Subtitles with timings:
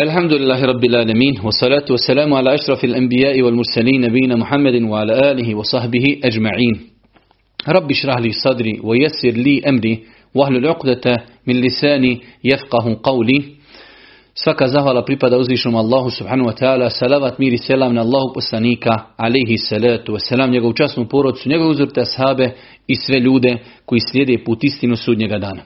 [0.00, 6.20] الحمد لله رب العالمين والصلاة والسلام على أشرف الأنبياء والمرسلين نبينا محمد وعلى آله وصحبه
[6.24, 6.74] أجمعين
[7.68, 10.00] رب اشرح لي صدري ويسر لي أمري
[10.34, 13.56] واهل العقدة من لساني يفقه قولي
[14.44, 19.16] Svaka zahvala pripada uzvišnom Allahu subhanahu wa ta'ala, salavat mir i selam na Allahu poslanika,
[19.16, 22.52] alihi salatu wa salam, njegovu časnu porodcu, njegovu uzorte ashabe
[22.86, 25.62] i sve ljude koji slijede put istinu sudnjega dana.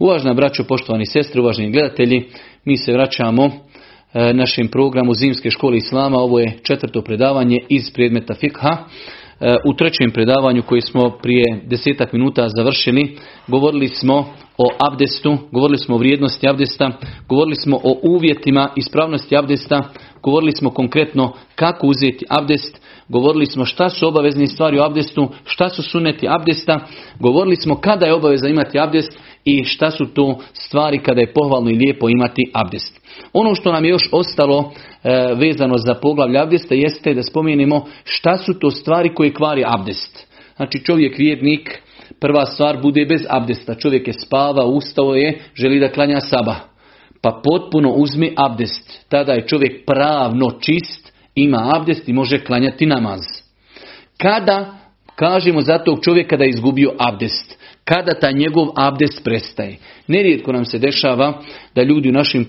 [0.00, 2.24] Uvažna braćo, poštovani sestre, uvaženi gledatelji,
[2.64, 6.18] mi se vraćamo e, našem programu Zimske škole Islama.
[6.18, 8.68] Ovo je četvrto predavanje iz predmeta fikha.
[8.70, 13.16] E, u trećem predavanju koji smo prije desetak minuta završili,
[13.48, 14.18] govorili smo
[14.58, 16.90] o abdestu, govorili smo o vrijednosti abdesta,
[17.28, 19.80] govorili smo o uvjetima ispravnosti abdesta,
[20.22, 25.68] govorili smo konkretno kako uzeti abdest, govorili smo šta su obavezne stvari u abdestu, šta
[25.68, 26.80] su suneti abdesta,
[27.18, 31.70] govorili smo kada je obaveza imati abdest i šta su to stvari kada je pohvalno
[31.70, 33.00] i lijepo imati abdest.
[33.32, 34.72] Ono što nam je još ostalo
[35.04, 40.26] e, vezano za poglavlje abdesta jeste da spomenemo šta su to stvari koje kvari abdest.
[40.56, 41.82] Znači čovjek vjernik,
[42.20, 43.74] prva stvar bude bez abdesta.
[43.74, 46.54] Čovjek je spava, ustao je, želi da klanja saba.
[47.22, 49.06] Pa potpuno uzmi abdest.
[49.08, 53.20] Tada je čovjek pravno čist, ima abdest i može klanjati namaz.
[54.18, 54.78] Kada
[55.16, 57.60] kažemo za tog čovjeka da je izgubio abdest?
[57.90, 59.76] kada taj njegov abdest prestaje.
[60.06, 61.42] Nerijetko nam se dešava
[61.74, 62.46] da ljudi u našem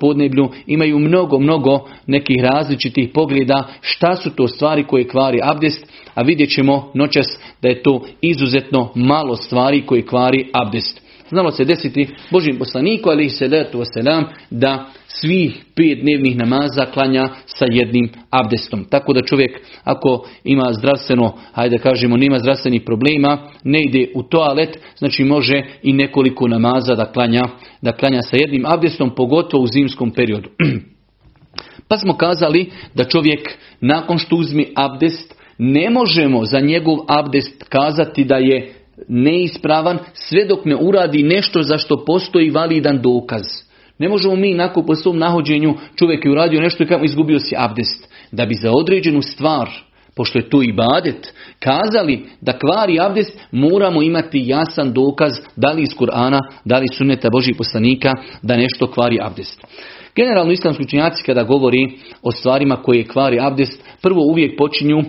[0.00, 6.22] podneblju imaju mnogo, mnogo nekih različitih pogleda šta su to stvari koje kvari abdest, a
[6.22, 7.26] vidjet ćemo noćas
[7.62, 11.09] da je to izuzetno malo stvari koje kvari abdest.
[11.30, 17.28] Znalo se desiti Božim poslaniku, ali i salatu wasalam, da svih pet dnevnih namaza klanja
[17.46, 18.84] sa jednim abdestom.
[18.84, 24.78] Tako da čovjek ako ima zdravstveno, hajde kažemo, nema zdravstvenih problema, ne ide u toalet,
[24.98, 27.42] znači može i nekoliko namaza da klanja,
[27.82, 30.48] da klanja sa jednim abdestom, pogotovo u zimskom periodu.
[31.88, 33.50] pa smo kazali da čovjek
[33.80, 40.64] nakon što uzmi abdest, ne možemo za njegov abdest kazati da je neispravan sve dok
[40.64, 43.42] ne uradi nešto za što postoji validan dokaz.
[43.98, 47.54] Ne možemo mi nakon po svom nahođenju čovjek je uradio nešto i kao izgubio si
[47.58, 48.08] abdest.
[48.32, 49.70] Da bi za određenu stvar,
[50.16, 55.90] pošto je to ibadet, kazali da kvari abdest, moramo imati jasan dokaz da li iz
[55.98, 58.12] Kur'ana, da li sunneta Božih poslanika,
[58.42, 59.66] da nešto kvari abdest.
[60.16, 65.04] Generalno islamski učenjaci kada govori o stvarima koje kvari abdest, prvo uvijek počinju uh,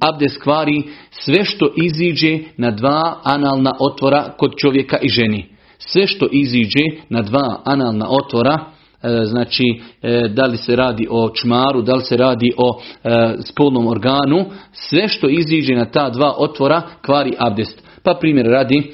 [0.00, 5.46] abdest kvari sve što iziđe na dva analna otvora kod čovjeka i ženi.
[5.78, 8.58] Sve što iziđe na dva analna otvora,
[9.02, 9.64] e, znači
[10.02, 14.44] e, da li se radi o čmaru, da li se radi o e, spolnom organu,
[14.72, 17.85] sve što iziđe na ta dva otvora kvari abdest.
[18.06, 18.92] Pa primjer radi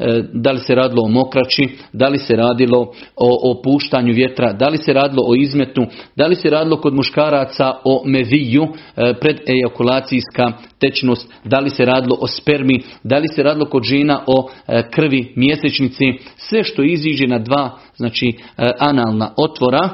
[0.00, 4.68] E, da li se radilo o mokraći, da li se radilo o opuštanju vjetra, da
[4.68, 5.86] li se radilo o izmetu,
[6.16, 12.16] da li se radilo kod muškaraca o meviju, e, predejakulacijska tečnost, da li se radilo
[12.20, 16.04] o spermi, da li se radilo kod žena o e, krvi mjesečnici,
[16.36, 18.32] sve što iziđe na dva znači
[18.78, 19.88] analna otvora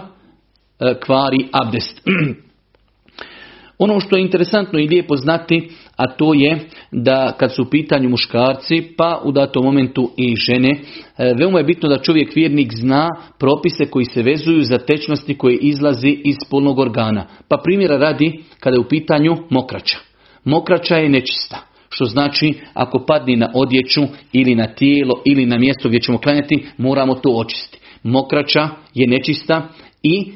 [1.04, 2.02] kvari abdest.
[3.78, 6.58] Ono što je interesantno i lijepo znati, a to je
[6.92, 11.64] da kad su u pitanju muškarci, pa u datom momentu i žene, e, veoma je
[11.64, 13.08] bitno da čovjek vjernik zna
[13.38, 17.26] propise koji se vezuju za tečnosti koje izlazi iz polnog organa.
[17.48, 19.98] Pa primjera radi kada je u pitanju mokraća.
[20.44, 21.58] Mokraća je nečista.
[21.88, 24.02] Što znači, ako padne na odjeću
[24.32, 27.78] ili na tijelo ili na mjesto gdje ćemo klanjati, moramo to očistiti.
[28.02, 29.68] Mokraća je nečista
[30.02, 30.32] i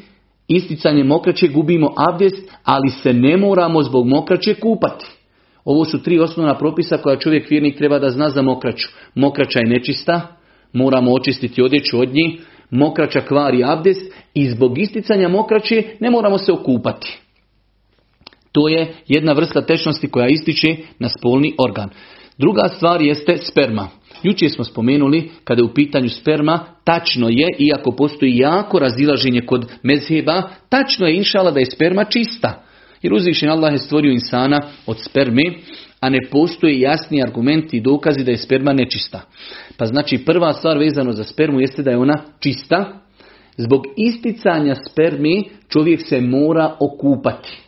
[0.49, 5.20] isticanje mokraće gubimo abdest, ali se ne moramo zbog mokraće kupati.
[5.65, 8.89] Ovo su tri osnovna propisa koja čovjek vjernik treba da zna za mokraću.
[9.15, 10.37] Mokraća je nečista,
[10.73, 12.41] moramo očistiti odjeću od njih,
[12.71, 17.19] mokraća kvari abdest i zbog isticanja mokraće ne moramo se okupati.
[18.53, 21.91] To je jedna vrsta tečnosti koja ističe na spolni organ.
[22.39, 23.89] Druga stvar jeste sperma.
[24.23, 29.73] Jučer smo spomenuli, kada je u pitanju sperma, tačno je, iako postoji jako razilaženje kod
[29.83, 32.63] mezheba, tačno je inšala da je sperma čista.
[33.03, 35.43] Jer uzvišen Allah je stvorio insana od sperme,
[36.01, 39.21] a ne postoje jasni argumenti i dokazi da je sperma nečista.
[39.77, 43.01] Pa znači prva stvar vezano za spermu jeste da je ona čista.
[43.57, 47.59] Zbog isticanja spermi čovjek se mora okupati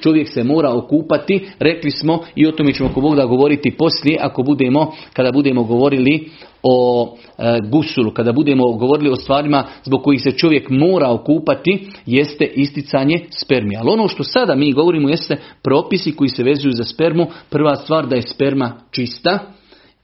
[0.00, 1.48] čovjek se mora okupati.
[1.58, 5.64] Rekli smo i o tome ćemo ako Bog da govoriti poslije, ako budemo, kada budemo
[5.64, 6.30] govorili
[6.62, 7.08] o
[7.38, 13.20] e, gusulu, kada budemo govorili o stvarima zbog kojih se čovjek mora okupati, jeste isticanje
[13.30, 13.76] spermi.
[13.76, 17.26] Ali ono što sada mi govorimo jeste propisi koji se vezuju za spermu.
[17.50, 19.38] Prva stvar da je sperma čista,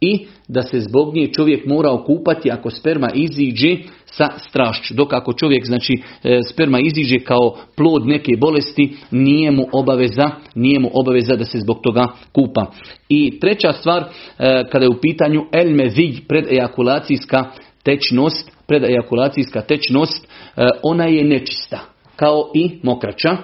[0.00, 3.76] i da se zbog nje čovjek mora okupati ako sperma iziđe
[4.12, 4.94] sa strašću.
[4.94, 10.78] Dok ako čovjek, znači, e, sperma iziđe kao plod neke bolesti, nije mu obaveza, nije
[10.78, 12.66] mu obaveza da se zbog toga kupa.
[13.08, 17.44] I treća stvar, e, kada je u pitanju el pred predejakulacijska
[17.82, 20.26] tečnost, predejakulacijska tečnost,
[20.56, 21.80] e, ona je nečista,
[22.16, 23.36] kao i mokraća.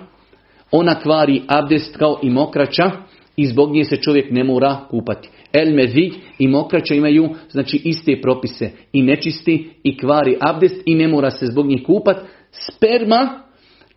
[0.70, 2.90] Ona kvari abdest kao i mokraća
[3.36, 5.28] i zbog nje se čovjek ne mora kupati.
[5.52, 11.08] El mezi i mokraća imaju znači iste propise i nečisti i kvari abdest i ne
[11.08, 12.16] mora se zbog njih kupat.
[12.50, 13.42] Sperma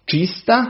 [0.05, 0.65] čista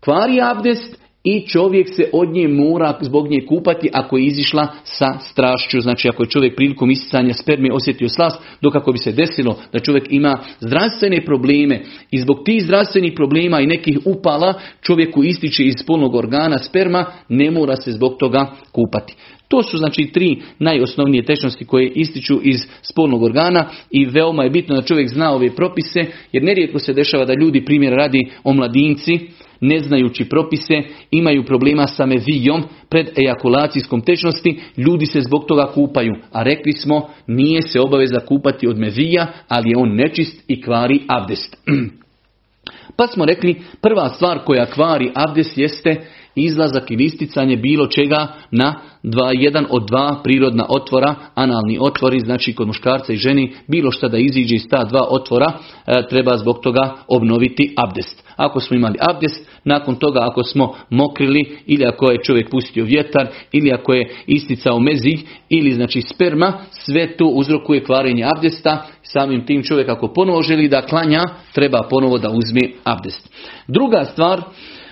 [0.00, 5.18] kvari abdest i čovjek se od nje mora zbog nje kupati ako je izišla sa
[5.18, 5.80] strašću.
[5.80, 9.78] Znači ako je čovjek prilikom isticanja sperme osjetio slast, dok ako bi se desilo da
[9.78, 15.74] čovjek ima zdravstvene probleme i zbog tih zdravstvenih problema i nekih upala čovjeku ističe iz
[15.82, 19.14] spolnog organa sperma, ne mora se zbog toga kupati.
[19.48, 24.74] To su znači tri najosnovnije tečnosti koje ističu iz spolnog organa i veoma je bitno
[24.74, 26.00] da čovjek zna ove propise
[26.32, 29.18] jer nerijetko se dešava da ljudi primjer radi o mladinci
[29.60, 36.14] ne znajući propise, imaju problema sa mezijom pred ejakulacijskom tečnosti, ljudi se zbog toga kupaju.
[36.32, 41.00] A rekli smo, nije se obaveza kupati od mezija, ali je on nečist i kvari
[41.08, 41.56] abdest.
[42.96, 45.96] pa smo rekli, prva stvar koja kvari abdest jeste
[46.36, 52.54] izlazak ili isticanje bilo čega na dva, jedan od dva prirodna otvora, analni otvori, znači
[52.54, 55.52] kod muškarca i ženi, bilo šta da iziđe iz ta dva otvora,
[55.86, 58.26] e, treba zbog toga obnoviti abdest.
[58.36, 63.26] Ako smo imali abdest, nakon toga ako smo mokrili ili ako je čovjek pustio vjetar
[63.52, 68.86] ili ako je isticao mezih ili znači sperma, sve to uzrokuje kvarenje abdesta.
[69.02, 71.24] Samim tim čovjek ako ponovo želi da klanja,
[71.54, 73.30] treba ponovo da uzme abdest.
[73.68, 74.42] Druga stvar,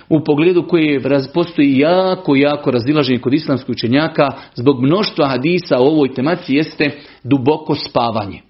[0.09, 0.99] u pogledu koji
[1.33, 6.91] postoji jako, jako razilaženje kod islamskih učenjaka zbog mnoštva hadisa o ovoj temaciji jeste
[7.23, 8.41] duboko spavanje.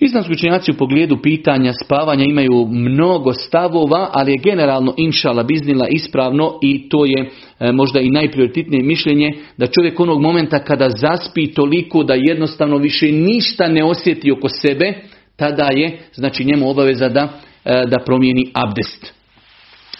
[0.00, 6.58] Islamski učenjaci u pogledu pitanja spavanja imaju mnogo stavova, ali je generalno inšala biznila ispravno
[6.62, 7.30] i to je
[7.60, 13.12] e, možda i najprioritetnije mišljenje da čovjek onog momenta kada zaspi toliko da jednostavno više
[13.12, 14.94] ništa ne osjeti oko sebe,
[15.36, 17.28] tada je znači njemu obaveza da,
[17.64, 19.19] e, da promijeni abdest.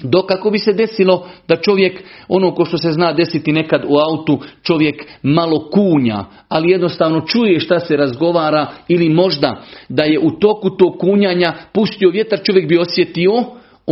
[0.03, 3.99] Dok kako bi se desilo da čovjek, ono ko što se zna desiti nekad u
[3.99, 10.31] autu, čovjek malo kunja, ali jednostavno čuje šta se razgovara ili možda da je u
[10.31, 13.33] toku tog kunjanja pustio vjetar, čovjek bi osjetio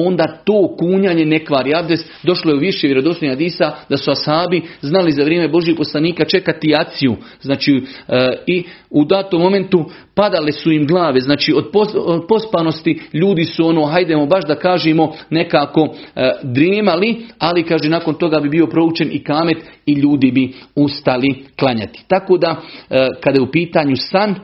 [0.06, 2.10] onda to kunjanje ne kvari abdest.
[2.22, 6.74] Došlo je u više vjerodostojnih hadisa da su asabi znali za vrijeme Božih poslanika čekati
[6.74, 7.16] aciju.
[7.40, 9.84] Znači e, i u datom momentu
[10.14, 11.20] padale su im glave.
[11.20, 11.70] Znači od,
[12.28, 18.40] pospanosti ljudi su ono hajdemo baš da kažemo nekako e, drijemali, ali kaže nakon toga
[18.40, 22.04] bi bio proučen i kamet i ljudi bi ustali klanjati.
[22.08, 22.56] Tako da
[22.90, 24.34] e, kada je u pitanju san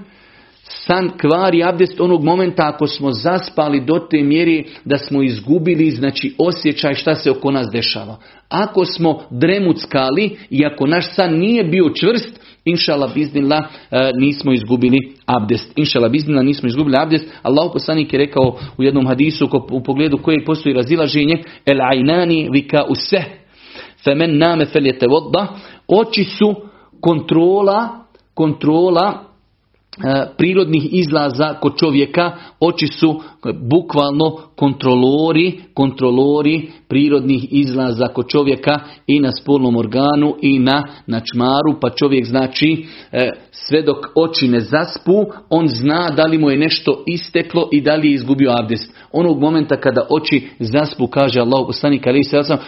[0.86, 6.34] san kvari abdest onog momenta ako smo zaspali do te mjere da smo izgubili znači
[6.38, 8.16] osjećaj šta se oko nas dešava.
[8.48, 14.98] Ako smo dremuckali i ako naš san nije bio čvrst, inšala biznila e, nismo izgubili
[15.26, 15.72] abdest.
[15.76, 17.28] Inšala biznila nismo izgubili abdest.
[17.42, 22.84] Allah poslanik je rekao u jednom hadisu u pogledu kojeg postoji razilaženje el ajnani vika
[22.88, 23.24] useh
[24.04, 25.06] femen name feljete
[25.88, 26.54] oči su
[27.00, 27.88] kontrola
[28.34, 29.24] kontrola
[30.36, 33.20] prirodnih izlaza kod čovjeka, oči su
[33.70, 41.80] bukvalno kontrolori, kontrolori prirodnih izlaza kod čovjeka i na spolnom organu i na, na čmaru,
[41.80, 46.58] pa čovjek znači e, sve dok oči ne zaspu, on zna da li mu je
[46.58, 48.94] nešto isteklo i da li je izgubio abdest.
[49.12, 51.66] Onog momenta kada oči zaspu, kaže Allah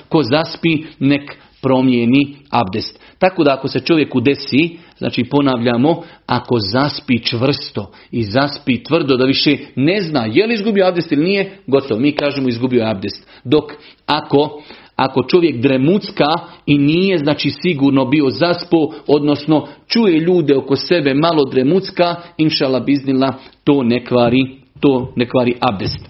[0.09, 3.01] ko zaspi nek promijeni abdest.
[3.19, 9.25] Tako da ako se čovjeku desi, znači ponavljamo, ako zaspi čvrsto i zaspi tvrdo da
[9.25, 13.29] više ne zna je li izgubio abdest ili nije, gotovo, mi kažemo izgubio abdest.
[13.45, 13.65] Dok
[14.07, 14.63] ako
[14.97, 16.25] ako čovjek dremucka
[16.67, 23.35] i nije znači sigurno bio zaspo, odnosno čuje ljude oko sebe malo dremucka, inšala biznila,
[23.65, 24.47] to ne kvari,
[24.81, 26.09] to ne kvari abdest.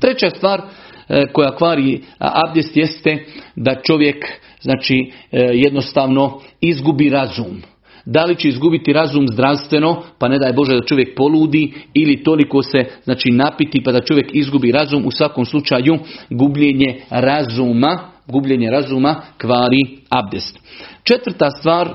[0.00, 0.60] Treća stvar
[1.08, 3.24] e, koja kvari abdest jeste
[3.56, 4.24] da čovjek
[4.66, 7.62] znači e, jednostavno izgubi razum.
[8.06, 12.62] Da li će izgubiti razum zdravstveno, pa ne daj Bože da čovjek poludi, ili toliko
[12.62, 15.98] se znači napiti pa da čovjek izgubi razum, u svakom slučaju
[16.30, 20.58] gubljenje razuma, gubljenje razuma kvari abdest.
[21.02, 21.88] Četvrta stvar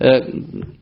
[0.00, 0.20] e,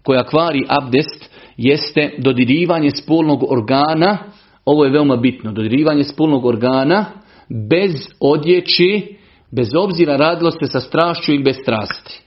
[0.03, 4.19] koja kvari abdest jeste dodirivanje spolnog organa,
[4.65, 7.05] ovo je veoma bitno, dodirivanje spolnog organa
[7.71, 9.20] bez odjeći
[9.53, 12.21] bez obzira radilo se sa strašću ili bez strasti.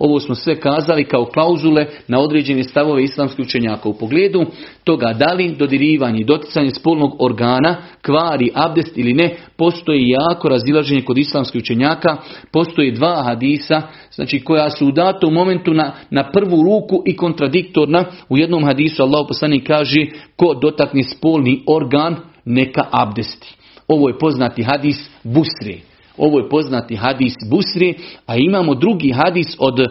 [0.00, 3.88] Ovo smo sve kazali kao klauzule na određene stavove islamskih učenjaka.
[3.88, 4.46] U pogledu
[4.84, 11.02] toga da li dodirivanje i doticanje spolnog organa kvari abdest ili ne, postoji jako razilaženje
[11.02, 12.16] kod islamskih učenjaka.
[12.52, 13.82] Postoji dva hadisa,
[14.14, 18.04] znači koja su u datom momentu na, na prvu ruku i kontradiktorna.
[18.28, 20.06] U jednom hadisu Allah poslanik kaže
[20.36, 23.56] ko dotakne spolni organ neka abdesti.
[23.88, 25.89] Ovo je poznati hadis Busri.
[26.20, 27.94] Ovo je poznati hadis Busri,
[28.26, 29.86] a imamo drugi hadis od e,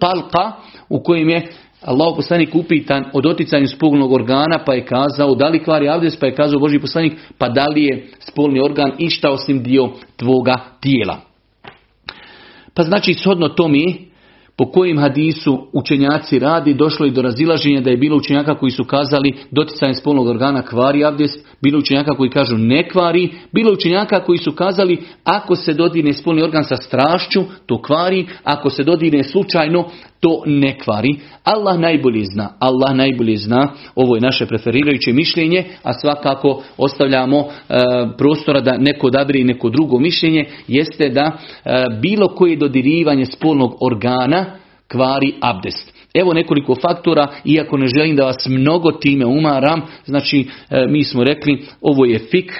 [0.00, 0.52] Talka
[0.88, 1.48] u kojem je
[1.84, 6.26] Allah poslanik upitan o doticanju spolnog organa pa je kazao da li kvari abdest pa
[6.26, 11.16] je kazao Boži poslanik pa da li je spolni organ išta osim dio tvoga tijela.
[12.74, 14.11] Pa znači shodno to mi
[14.56, 18.84] po kojim hadisu učenjaci radi, došlo i do razilaženja da je bilo učenjaka koji su
[18.84, 24.38] kazali doticanje spolnog organa kvari abdest, bilo učenjaka koji kažu ne kvari, bilo učenjaka koji
[24.38, 29.88] su kazali ako se dodirne spolni organ sa strašću, to kvari, ako se dodirne slučajno,
[30.22, 31.16] to ne kvari.
[31.44, 37.74] Allah najbolje zna, Allah najbolje zna, ovo je naše preferirajuće mišljenje, a svakako ostavljamo e,
[38.18, 41.32] prostora da neko odabire i neko drugo mišljenje, jeste da
[41.64, 44.46] e, bilo koje dodirivanje spolnog organa
[44.88, 45.92] kvari abdest.
[46.14, 51.24] Evo nekoliko faktora, iako ne želim da vas mnogo time umaram, znači e, mi smo
[51.24, 52.52] rekli ovo je fik,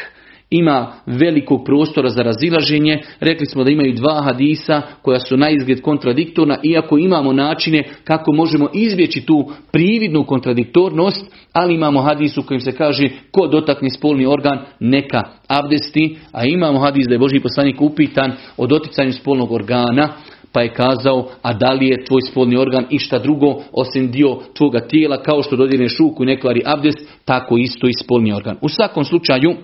[0.52, 3.02] ima velikog prostora za razilaženje.
[3.20, 8.32] Rekli smo da imaju dva hadisa koja su na izgled kontradiktorna, iako imamo načine kako
[8.32, 14.26] možemo izbjeći tu prividnu kontradiktornost, ali imamo hadis u kojem se kaže ko dotakne spolni
[14.26, 20.08] organ neka abdesti, a imamo hadis da je Boži poslanik upitan o doticanju spolnog organa,
[20.52, 24.80] pa je kazao, a da li je tvoj spolni organ išta drugo osim dio tvoga
[24.80, 28.56] tijela, kao što dodirne šuku i nekvari abdest, tako isto i spolni organ.
[28.60, 29.54] U svakom slučaju,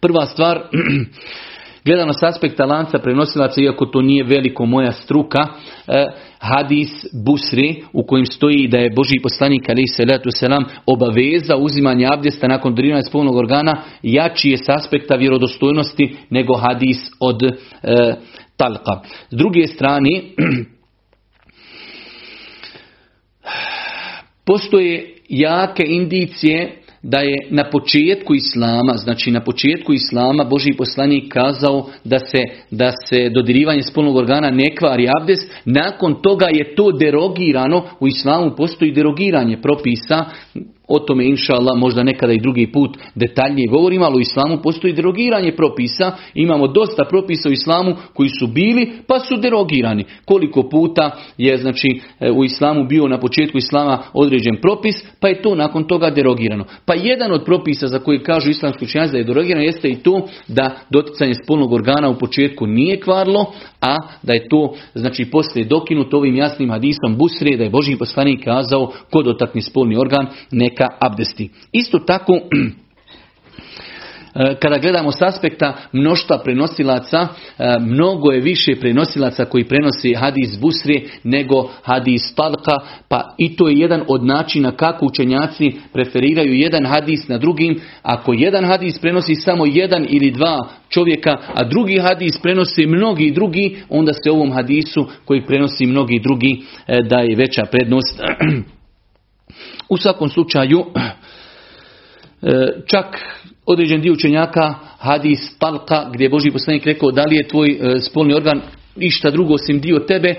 [0.00, 0.62] Prva stvar,
[1.84, 5.38] gledano s aspekta lanca prenosilaca, iako to nije veliko moja struka,
[5.88, 6.04] eh,
[6.38, 12.06] hadis Busri u kojem stoji da je Boži poslanik ali se letu selam obaveza uzimanje
[12.12, 17.52] abdesta nakon driranja spolnog organa jači je s aspekta vjerodostojnosti nego hadis od e,
[18.56, 19.00] talka.
[19.30, 20.10] S druge strane,
[24.46, 31.86] postoje jake indicije da je na početku islama, znači na početku islama Boži poslanik kazao
[32.04, 32.38] da se,
[32.70, 38.56] da se dodirivanje spolnog organa ne kvari abdes, nakon toga je to derogirano, u islamu
[38.56, 40.24] postoji derogiranje propisa
[40.88, 44.92] o tome, inša Allah, možda nekada i drugi put detaljnije govorimo, ali u islamu postoji
[44.92, 46.12] derogiranje propisa.
[46.34, 50.04] Imamo dosta propisa u islamu koji su bili, pa su derogirani.
[50.24, 55.42] Koliko puta je znači e, u islamu bio na početku islama određen propis, pa je
[55.42, 56.64] to nakon toga derogirano.
[56.84, 60.28] Pa jedan od propisa za koji kažu islamski učenjaci da je derogirano jeste i to
[60.48, 66.16] da doticanje spolnog organa u početku nije kvarlo, a da je to znači poslije dokinuto
[66.16, 70.26] ovim jasnim hadisom Busrije da je Boži poslanik kazao kod dotakni spolni organ
[70.78, 71.50] neka abdesti.
[71.72, 72.32] Isto tako
[74.34, 80.60] E, kada gledamo s aspekta mnoštva prenosilaca, e, mnogo je više prenosilaca koji prenosi hadis
[80.60, 82.76] Busri nego hadis Talka,
[83.08, 87.80] pa i to je jedan od načina kako učenjaci preferiraju jedan hadis na drugim.
[88.02, 93.76] Ako jedan hadis prenosi samo jedan ili dva čovjeka, a drugi hadis prenosi mnogi drugi,
[93.88, 98.20] onda se ovom hadisu koji prenosi mnogi drugi e, daje veća prednost.
[99.88, 100.84] U svakom slučaju,
[102.90, 103.18] čak
[103.66, 108.00] određen dio učenjaka hadis talka gdje je Boži poslanik rekao da li je tvoj e,
[108.00, 108.60] spolni organ
[108.96, 110.34] išta drugo osim dio tebe,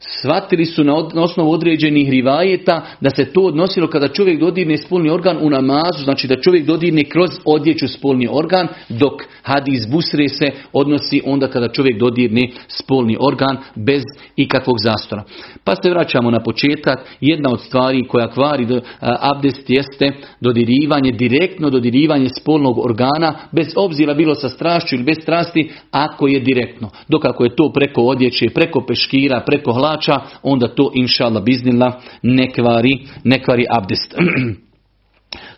[0.00, 5.38] shvatili su na osnovu određenih rivajeta da se to odnosilo kada čovjek dodirne spolni organ
[5.40, 11.22] u namazu, znači da čovjek dodirne kroz odjeću spolni organ, dok hadis busre se odnosi
[11.26, 14.02] onda kada čovjek dodirne spolni organ bez
[14.36, 15.24] ikakvog zastora.
[15.64, 16.98] Pa se vraćamo na početak.
[17.20, 18.66] Jedna od stvari koja kvari
[19.00, 25.70] abdest jeste dodirivanje, direktno dodirivanje spolnog organa, bez obzira bilo sa strašću ili bez strasti,
[25.90, 26.90] ako je direktno.
[27.08, 32.52] Dok ako je to preko odjeće, preko peškira, preko hlača, onda to inša biznila ne
[32.52, 34.14] kvari, ne kvari abdest.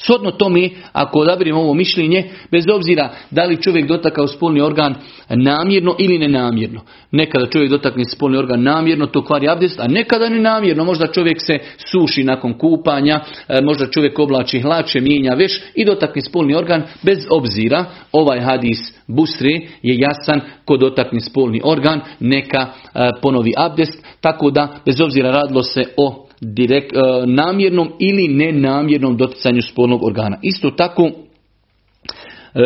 [0.06, 4.94] Shodno tome, ako odabirimo ovo mišljenje, bez obzira da li čovjek dotakao spolni organ
[5.28, 6.80] namjerno ili nenamjerno.
[7.10, 10.84] Nekada čovjek dotakne spolni organ namjerno, to kvari abdest, a nekada nenamjerno.
[10.84, 11.58] Možda čovjek se
[11.90, 16.82] suši nakon kupanja, e, možda čovjek oblači hlače, mijenja veš i dotakne spolni organ.
[17.02, 24.04] Bez obzira, ovaj hadis Busri je jasan ko dotakne spolni organ, neka e, ponovi abdest.
[24.20, 30.38] Tako da, bez obzira radilo se o direkt, e, namjernom ili nenamjernom doticanju spolnog organa.
[30.42, 31.10] Isto tako, e,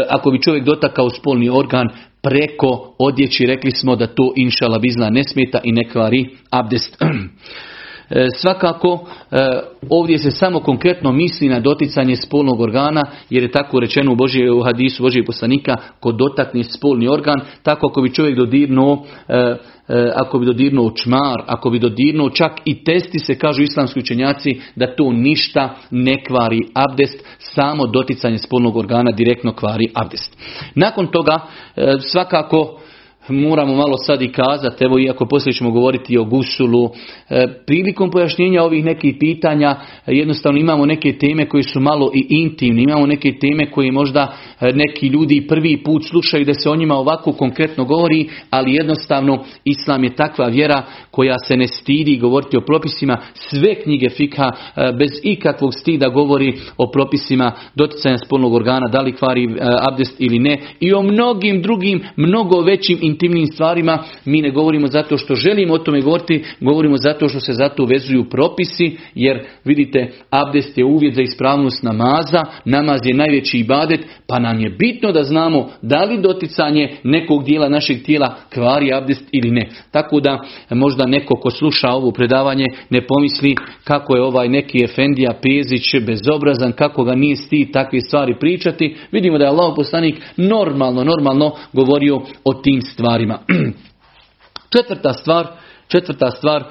[0.09, 1.89] ako bi čovjek dotakao spolni organ
[2.23, 3.47] preko odjeći.
[3.47, 6.97] Rekli smo da to inšala bizna ne smeta i ne kvari abdest.
[8.11, 9.47] E, svakako, e,
[9.91, 14.53] ovdje se samo konkretno misli na doticanje spolnog organa, jer je tako rečeno u, Božje,
[14.53, 19.57] u hadisu Božijeg poslanika, ko dotakne spolni organ, tako ako bi čovjek dodirnuo, e,
[20.15, 24.97] ako bi dodirnuo čmar, ako bi dodirnuo čak i testi se, kažu islamski učenjaci, da
[24.97, 30.37] to ništa ne kvari abdest, samo doticanje spolnog organa direktno kvari abdest.
[30.75, 31.41] Nakon toga,
[32.01, 32.81] svakako,
[33.29, 36.91] moramo malo sad i kazati, evo iako poslije ćemo govoriti o gusulu,
[37.31, 42.83] e, prilikom pojašnjenja ovih nekih pitanja jednostavno imamo neke teme koje su malo i intimne,
[42.83, 46.95] imamo neke teme koje možda e, neki ljudi prvi put slušaju da se o njima
[46.95, 52.61] ovako konkretno govori, ali jednostavno Islam je takva vjera koja se ne stidi govoriti o
[52.61, 59.01] propisima, sve knjige fika e, bez ikakvog stida govori o propisima doticanja spolnog organa, da
[59.01, 60.59] li kvari abdest ili ne.
[60.81, 65.79] I o mnogim drugim, mnogo većim intimnim stvarima mi ne govorimo zato što želimo o
[65.79, 71.23] tome govoriti, govorimo zato što se zato vezuju propisi, jer vidite, abdest je uvjet za
[71.23, 76.97] ispravnost namaza, namaz je najveći ibadet, pa nam je bitno da znamo da li doticanje
[77.05, 79.69] nekog dijela našeg tijela kvari abdest ili ne.
[79.91, 83.55] Tako da možda neko ko sluša ovo predavanje ne pomisli
[83.85, 88.97] kako je ovaj neki Efendija Pezić bezobrazan, kako ga nije sti takve stvari pričati.
[89.13, 93.39] Vidimo da je Allah poslanik normalno, normalno govorio o tim stvarima stvarima.
[94.77, 95.47] Četvrta stvar,
[95.89, 96.65] četvrta stvar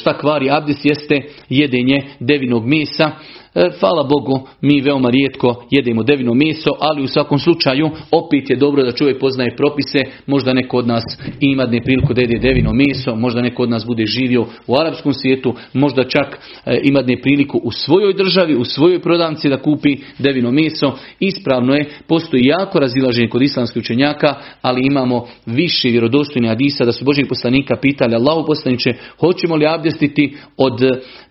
[0.00, 3.10] šta kvari abdis jeste jedenje devinog mesa.
[3.54, 8.56] E, hvala Bogu, mi veoma rijetko jedemo devino meso, ali u svakom slučaju opet je
[8.56, 9.98] dobro da čovjek poznaje propise.
[10.26, 11.02] Možda neko od nas
[11.40, 15.54] ima priliku da jede devino meso, možda neko od nas bude živio u arapskom svijetu,
[15.72, 20.92] možda čak e, ima priliku u svojoj državi, u svojoj prodavnici da kupi devino meso.
[21.20, 27.04] Ispravno je, postoji jako razilaženje kod islamskih učenjaka, ali imamo više vjerodostojne hadisa da su
[27.04, 30.80] Božih poslanika pitali Allahu poslaniče, hoćemo li abdestiti od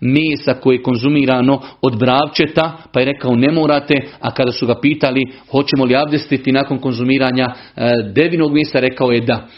[0.00, 4.80] mesa koje je konzumirano od mravčeta, pa je rekao ne morate, a kada su ga
[4.80, 9.48] pitali hoćemo li abdestiti nakon konzumiranja e, devinog mesa, rekao je da.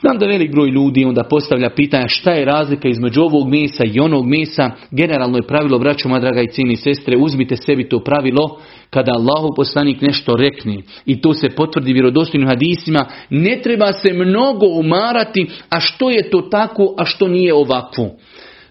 [0.00, 4.00] Znam da velik broj ljudi onda postavlja pitanja šta je razlika između ovog mesa i
[4.00, 4.70] onog mesa.
[4.90, 8.60] Generalno je pravilo, braćo moja draga i cijeni sestre, uzmite sebi to pravilo.
[8.90, 14.66] Kada Allahu poslanik nešto rekne i to se potvrdi vjerodostojnim hadisima, ne treba se mnogo
[14.66, 18.10] umarati, a što je to tako, a što nije ovakvo.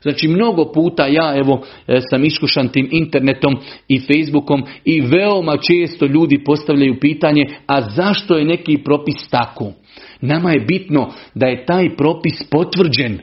[0.06, 6.06] Znači mnogo puta ja evo e, sam iskušan tim internetom i Facebookom i veoma često
[6.06, 9.72] ljudi postavljaju pitanje a zašto je neki propis tako?
[10.22, 13.20] Nama je bitno da je taj propis potvrđen.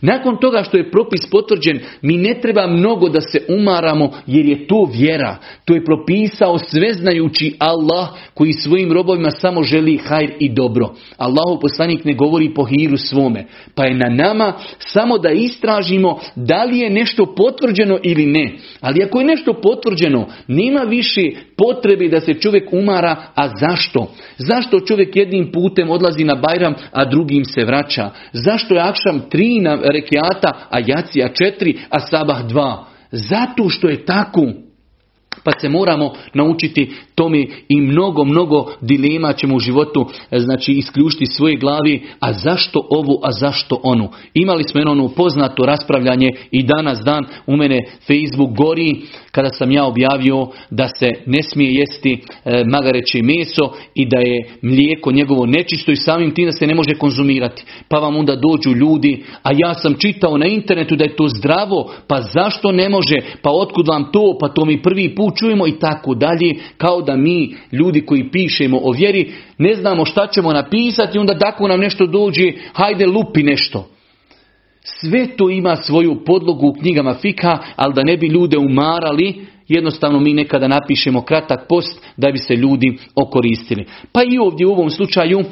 [0.00, 4.66] Nakon toga što je propis potvrđen, mi ne treba mnogo da se umaramo jer je
[4.66, 5.36] to vjera.
[5.64, 10.94] To je propisao sveznajući Allah koji svojim robovima samo želi hajr i dobro.
[11.16, 13.46] Allahu poslanik ne govori po hiru svome.
[13.74, 18.56] Pa je na nama samo da istražimo da li je nešto potvrđeno ili ne.
[18.80, 21.22] Ali ako je nešto potvrđeno, nema više
[21.56, 24.12] potrebe da se čovjek umara, a zašto?
[24.36, 28.10] Zašto čovjek jednim putem odlazi na Bajram, a drugim se vraća?
[28.32, 32.84] Zašto je Akšam tri na rekiata, a Jacija četiri, a Sabah dva?
[33.10, 34.67] Zato što je tako.
[35.48, 41.56] Pa se moramo naučiti tome i mnogo, mnogo dilema ćemo u životu znači isključiti svoje
[41.56, 44.08] glavi, a zašto ovu, a zašto onu.
[44.34, 48.96] Imali smo jedno poznato raspravljanje i danas dan u mene Facebook gori
[49.30, 52.12] kada sam ja objavio da se ne smije jesti
[52.44, 56.74] e, magareće meso i da je mlijeko njegovo nečisto i samim tim da se ne
[56.74, 57.64] može konzumirati.
[57.88, 61.92] Pa vam onda dođu ljudi, a ja sam čitao na internetu da je to zdravo,
[62.06, 65.78] pa zašto ne može, pa otkud vam to, pa to mi prvi put čujemo i
[65.78, 71.18] tako dalje, kao da mi, ljudi koji pišemo o vjeri, ne znamo šta ćemo napisati,
[71.18, 73.88] onda tako nam nešto dođe, hajde lupi nešto.
[74.84, 80.20] Sve to ima svoju podlogu u knjigama fika, ali da ne bi ljude umarali, jednostavno
[80.20, 83.84] mi nekada napišemo kratak post da bi se ljudi okoristili.
[84.12, 85.44] Pa i ovdje u ovom slučaju,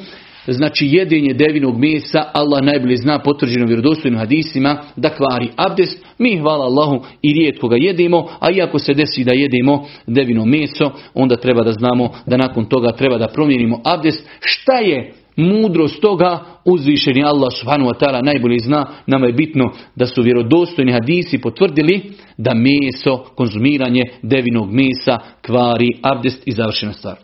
[0.53, 6.05] znači jedenje devinog mesa, Allah najbolje zna potvrđeno vjerodostojnim hadisima da kvari abdest.
[6.17, 10.91] Mi, hvala Allahu, i rijetko ga jedemo, a iako se desi da jedemo devino meso,
[11.13, 14.29] onda treba da znamo da nakon toga treba da promijenimo abdest.
[14.39, 20.05] Šta je mudrost toga uzvišeni Allah subhanahu wa ta'ala najbolje zna, nama je bitno da
[20.05, 22.01] su vjerodostojni hadisi potvrdili
[22.37, 27.15] da meso, konzumiranje devinog mesa kvari abdest i završena stvar.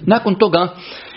[0.00, 0.68] Nakon toga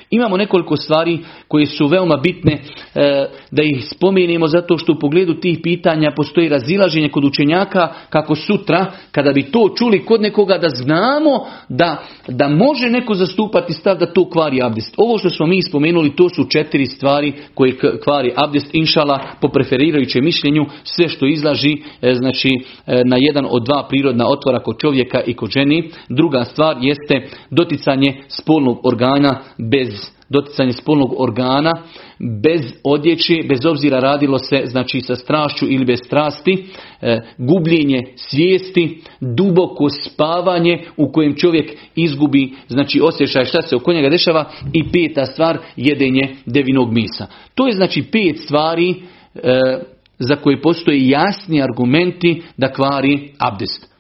[0.10, 2.62] imamo nekoliko stvari koje su veoma bitne
[2.96, 8.36] e, da ih spomenemo zato što u pogledu tih pitanja postoji razilaženje kod učenjaka kako
[8.36, 13.98] sutra kada bi to čuli kod nekoga da znamo da, da može neko zastupati stav
[13.98, 14.94] da to kvari abdest.
[14.98, 20.24] Ovo što smo mi spomenuli to su četiri stvari koje kvari abdest inšala po preferirajućem
[20.24, 22.50] mišljenju sve što izlaži e, znači
[22.88, 25.90] e, na jedan od dva prirodna otvora kod čovjeka i kod ženi.
[26.10, 31.72] Druga stvar jeste doticanje spolnog organa bez doticanje spolnog organa
[32.42, 36.66] bez odjeće, bez obzira radilo se znači sa strašću ili bez strasti,
[37.02, 44.10] e, gubljenje svijesti, duboko spavanje u kojem čovjek izgubi znači osjećaj šta se oko njega
[44.10, 47.28] dešava i peta stvar jedenje devinog misa.
[47.56, 48.96] To je znači pet stvari e,
[50.20, 53.95] za koje postoje jasni argumenti da kvari abdest.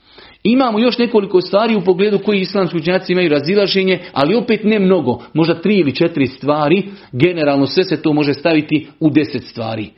[0.47, 5.23] Imamo još nekoliko stvari u pogledu koji islamski učenjaci imaju razilaženje, ali opet ne mnogo,
[5.34, 9.89] možda tri ili četiri stvari, generalno sve se to može staviti u deset stvari.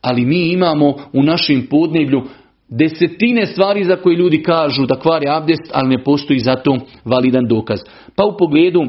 [0.00, 2.22] Ali mi imamo u našem podneblju
[2.68, 7.48] desetine stvari za koje ljudi kažu da kvari abdest, ali ne postoji za to validan
[7.48, 7.80] dokaz.
[8.16, 8.84] Pa u pogledu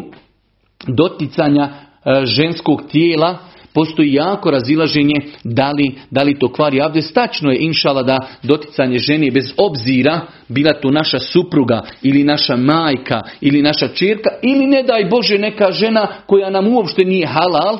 [0.88, 3.38] doticanja e, ženskog tijela,
[3.74, 7.14] postoji jako razilaženje da li, da li to kvari abdest.
[7.14, 13.22] Tačno je inšala da doticanje žene bez obzira bila to naša supruga ili naša majka
[13.42, 17.78] ili naša čirka ili ne daj Bože neka žena koja nam uopšte nije halal,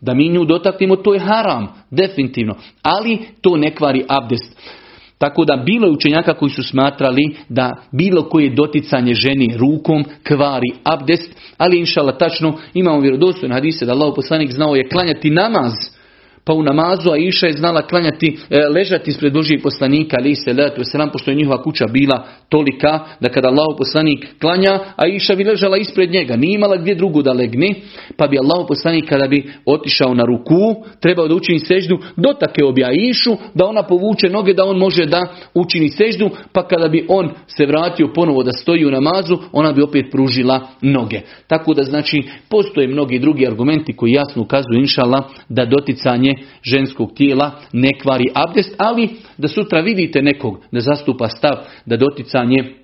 [0.00, 2.54] da mi nju dotaknemo, to je haram, definitivno.
[2.82, 4.56] Ali to ne kvari abdest.
[5.18, 10.72] Tako da bilo je učenjaka koji su smatrali da bilo koje doticanje ženi rukom kvari
[10.84, 15.72] abdest, ali inšala tačno imamo vjerodostojne hadise da Allah poslanik znao je klanjati namaz
[16.46, 20.52] pa u namazu a Iša je znala klanjati, e, ležati ispred Božijeg poslanika, ali se
[20.52, 25.34] letu selam, pošto je njihova kuća bila tolika da kada Allah poslanik klanja, a Iša
[25.34, 27.74] bi ležala ispred njega, nije imala gdje drugu da legne,
[28.16, 32.90] pa bi Allah poslanik kada bi otišao na ruku, trebao da učini seždu, dotake obja
[32.92, 37.30] Išu, da ona povuče noge, da on može da učini seždu, pa kada bi on
[37.46, 41.20] se vratio ponovo da stoji u namazu, ona bi opet pružila noge.
[41.46, 47.60] Tako da znači, postoje mnogi drugi argumenti koji jasno ukazuju inšala da doticanje ženskog tijela
[47.72, 52.74] ne kvari abdest, ali da sutra vidite nekog da zastupa stav da doticanje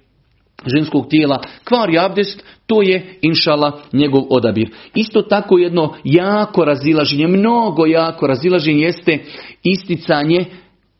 [0.66, 4.70] ženskog tijela kvari abdest, to je inšala njegov odabir.
[4.94, 9.18] Isto tako jedno jako razilaženje, mnogo jako razilaženje jeste
[9.62, 10.44] isticanje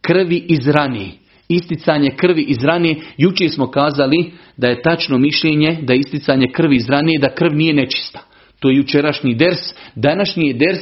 [0.01, 1.07] krvi iz rane.
[1.49, 6.89] Isticanje krvi iz rane, jučer smo kazali da je tačno mišljenje da isticanje krvi iz
[6.89, 8.21] rane, da krv nije nečista.
[8.61, 9.59] To je jučerašnji ders,
[9.95, 10.81] današnji je ders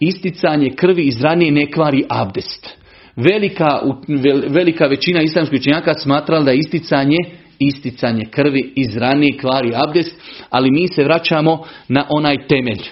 [0.00, 2.68] isticanje krvi iz ranije ne kvari abdest.
[3.16, 3.80] Velika,
[4.48, 7.16] velika većina islamskih učenjaka smatrala da isticanje
[7.58, 12.82] isticanje krvi iz ranije kvari abdest, ali mi se vraćamo na onaj temelj.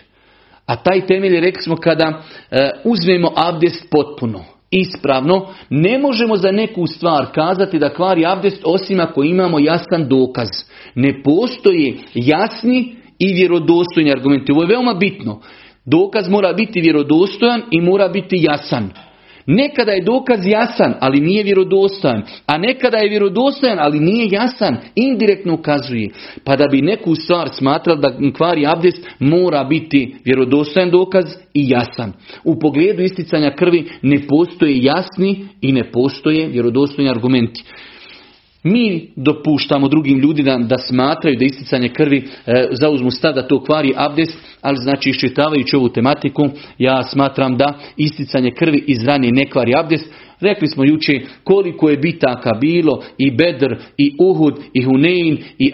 [0.66, 6.52] A taj temelj je, rekli smo, kada e, uzmemo abdest potpuno, ispravno, ne možemo za
[6.52, 10.48] neku stvar kazati da kvari abdest osim ako imamo jasan dokaz.
[10.94, 14.52] Ne postoji jasni i vjerodostojni argumenti.
[14.52, 15.40] Ovo je veoma bitno.
[15.90, 18.90] Dokaz mora biti vjerodostojan i mora biti jasan.
[19.50, 22.22] Nekada je dokaz jasan, ali nije vjerodostojan.
[22.46, 24.76] A nekada je vjerodostojan, ali nije jasan.
[24.94, 26.08] Indirektno ukazuje.
[26.44, 31.24] Pa da bi neku stvar smatrali da kvari abdest, mora biti vjerodostojan dokaz
[31.54, 32.12] i jasan.
[32.44, 37.64] U pogledu isticanja krvi ne postoje jasni i ne postoje vjerodostojni argumenti.
[38.62, 43.92] Mi dopuštamo drugim ljudima da, smatraju da isticanje krvi e, zauzmu stav da to kvari
[43.96, 49.72] abdest, ali znači iščitavajući ovu tematiku ja smatram da isticanje krvi iz rane ne kvari
[49.76, 55.72] abdest, Rekli smo juče koliko je bitaka bilo i Bedr i Uhud i Hunein i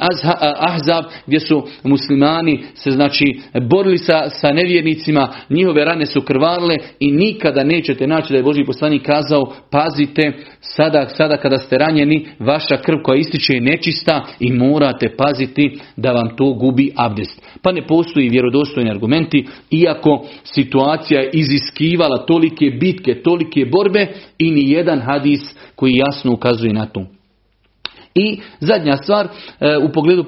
[0.61, 3.25] Ahzab gdje su muslimani se znači
[3.69, 8.65] borili sa, sa nevjernicima, njihove rane su krvarile i nikada nećete naći da je Boži
[8.65, 14.53] poslanik kazao pazite sada, sada kada ste ranjeni vaša krv koja ističe je nečista i
[14.53, 17.43] morate paziti da vam to gubi abdest.
[17.65, 24.07] Pa ne postoji vjerodostojni argumenti iako situacija je iziskivala tolike bitke, tolike borbe
[24.39, 25.41] i ni jedan hadis
[25.75, 27.07] koji jasno ukazuje na to.
[28.15, 29.29] I zadnja stvar,
[29.61, 30.25] e, u pogledu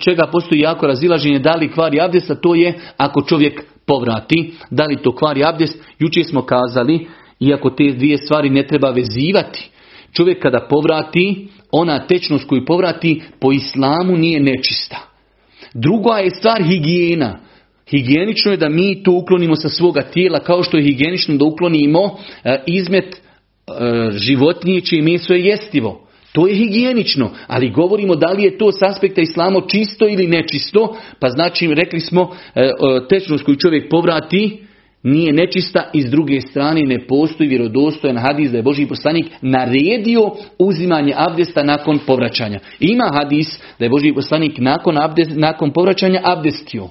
[0.00, 4.84] čega postoji jako razilaženje da li kvari abdest, a to je ako čovjek povrati, da
[4.84, 5.84] li to kvari abdest.
[5.98, 7.06] Jučer smo kazali,
[7.40, 9.70] iako te dvije stvari ne treba vezivati,
[10.12, 15.07] čovjek kada povrati, ona tečnost koju povrati po islamu nije nečista.
[15.74, 17.38] Druga je stvar higijena.
[17.90, 22.18] Higijenično je da mi to uklonimo sa svoga tijela kao što je higijenično da uklonimo
[22.44, 23.20] e, izmet
[23.68, 26.04] E, životinje čije meso je jestivo.
[26.32, 30.96] To je higijenično, ali govorimo da li je to s aspekta islamo čisto ili nečisto,
[31.20, 32.70] pa znači rekli smo e,
[33.08, 34.62] tečnost koju čovjek povrati
[35.02, 40.30] nije nečista i s druge strane ne postoji vjerodostojan hadis da je Boži poslanik naredio
[40.58, 42.58] uzimanje abdesta nakon povraćanja.
[42.80, 46.88] Ima hadis da je Boži poslanik nakon, abdest, nakon povraćanja abdestio.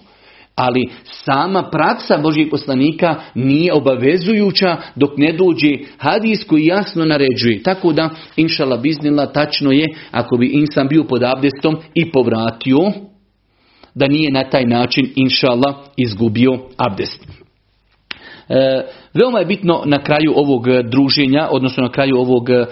[0.55, 7.63] Ali sama praksa Božih poslanika nije obavezujuća dok ne dođe hadis koji jasno naređuje.
[7.63, 12.77] Tako da, inšala biznila, tačno je, ako bi insan bio pod abdestom i povratio,
[13.95, 17.46] da nije na taj način, inšala, izgubio abdest.
[18.49, 22.65] E, veoma je bitno na kraju ovog druženja, odnosno na kraju ovog e,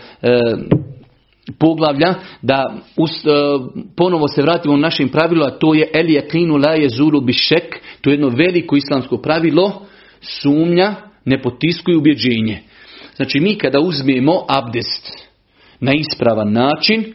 [1.59, 3.29] poglavlja da us, e,
[3.97, 7.81] ponovo se vratimo u našem pravilu, a to je el klinu la je zulu bišek,
[8.01, 9.81] to je jedno veliko islamsko pravilo,
[10.21, 12.59] sumnja ne potiskuju ubjeđenje.
[13.15, 15.27] Znači mi kada uzmemo abdest
[15.79, 17.13] na ispravan način,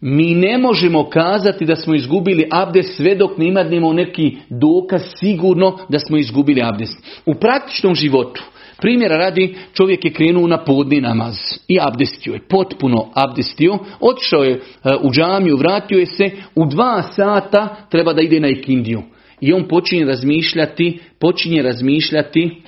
[0.00, 5.78] mi ne možemo kazati da smo izgubili abdest sve dok ne imamo neki dokaz sigurno
[5.88, 7.22] da smo izgubili abdest.
[7.26, 8.42] U praktičnom životu,
[8.80, 11.36] primjera radi, čovjek je krenuo na podni namaz
[11.68, 14.60] i abdestio je, potpuno abdestio, otišao je e,
[15.02, 19.02] u džamiju, vratio je se, u dva sata treba da ide na ikindiju.
[19.40, 22.62] I on počinje razmišljati, počinje razmišljati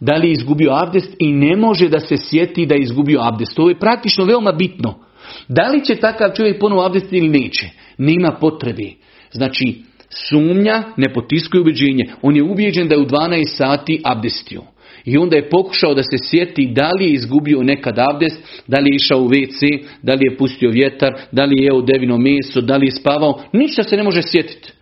[0.00, 3.56] da li je izgubio abdest i ne može da se sjeti da je izgubio abdest.
[3.56, 5.03] To je praktično veoma bitno.
[5.48, 7.70] Da li će takav čovjek ponovo abdestiti ili neće?
[7.98, 8.90] Nema potrebe.
[9.32, 12.04] Znači, sumnja ne potiskuje ubeđenje.
[12.22, 14.62] On je ubijeđen da je u 12 sati abdestio.
[15.04, 18.90] I onda je pokušao da se sjeti da li je izgubio nekad abdest, da li
[18.90, 22.60] je išao u WC, da li je pustio vjetar, da li je jeo devino meso,
[22.60, 23.42] da li je spavao.
[23.52, 24.72] Ništa se ne može sjetiti.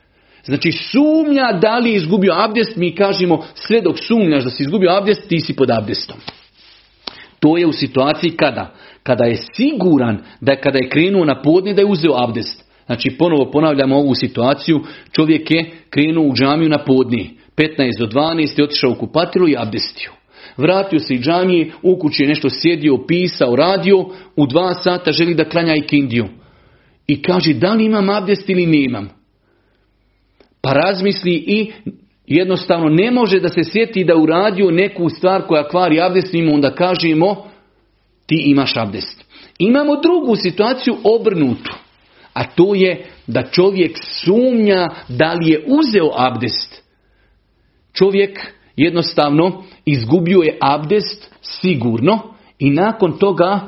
[0.44, 4.90] Znači sumnja da li je izgubio abdest, mi kažemo sve dok sumnjaš da si izgubio
[4.90, 6.16] abdest, ti si pod abdestom.
[7.40, 8.74] To je u situaciji kada?
[9.02, 12.72] Kada je siguran da kada je krenuo na podne da je uzeo abdest.
[12.86, 14.80] Znači ponovo ponavljamo ovu situaciju,
[15.12, 17.30] čovjek je krenuo u džamiju na podne.
[17.56, 20.12] 15 do 12 je otišao u kupatilu i abdestio.
[20.56, 25.34] Vratio se i džamije, u kući je nešto sjedio, pisao, radio, u dva sata želi
[25.34, 26.28] da klanja ikindiju.
[27.06, 29.08] I kaže da li imam abdest ili nemam.
[30.62, 31.72] Pa razmisli i
[32.26, 37.51] jednostavno ne može da se sjeti da uradio neku stvar koja kvari abdest, onda kažemo
[38.32, 39.24] ti imaš abdest.
[39.58, 41.74] Imamo drugu situaciju obrnutu,
[42.32, 46.82] a to je da čovjek sumnja da li je uzeo abdest.
[47.92, 48.40] Čovjek
[48.76, 53.60] jednostavno izgubio je abdest sigurno i nakon toga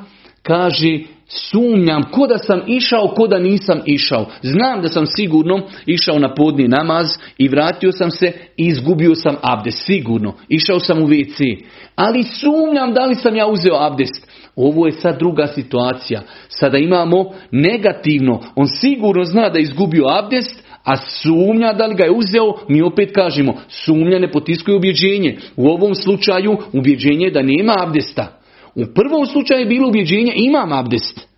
[0.42, 0.98] kaže
[1.29, 4.27] sumnjam ko da sam išao, ko da nisam išao.
[4.42, 7.07] Znam da sam sigurno išao na podni namaz
[7.38, 9.85] i vratio sam se i izgubio sam abdest.
[9.87, 10.35] Sigurno.
[10.48, 11.64] Išao sam u WC.
[11.96, 14.34] Ali sumnjam da li sam ja uzeo abdest.
[14.56, 16.22] Ovo je sad druga situacija.
[16.48, 18.40] Sada imamo negativno.
[18.54, 22.82] On sigurno zna da je izgubio abdest, a sumnja da li ga je uzeo, mi
[22.82, 25.36] opet kažemo, sumnja ne potiskuje ubjeđenje.
[25.56, 28.40] U ovom slučaju ubjeđenje je da nema abdesta.
[28.74, 31.28] U prvom slučaju je bilo ubjeđenje imam abdest.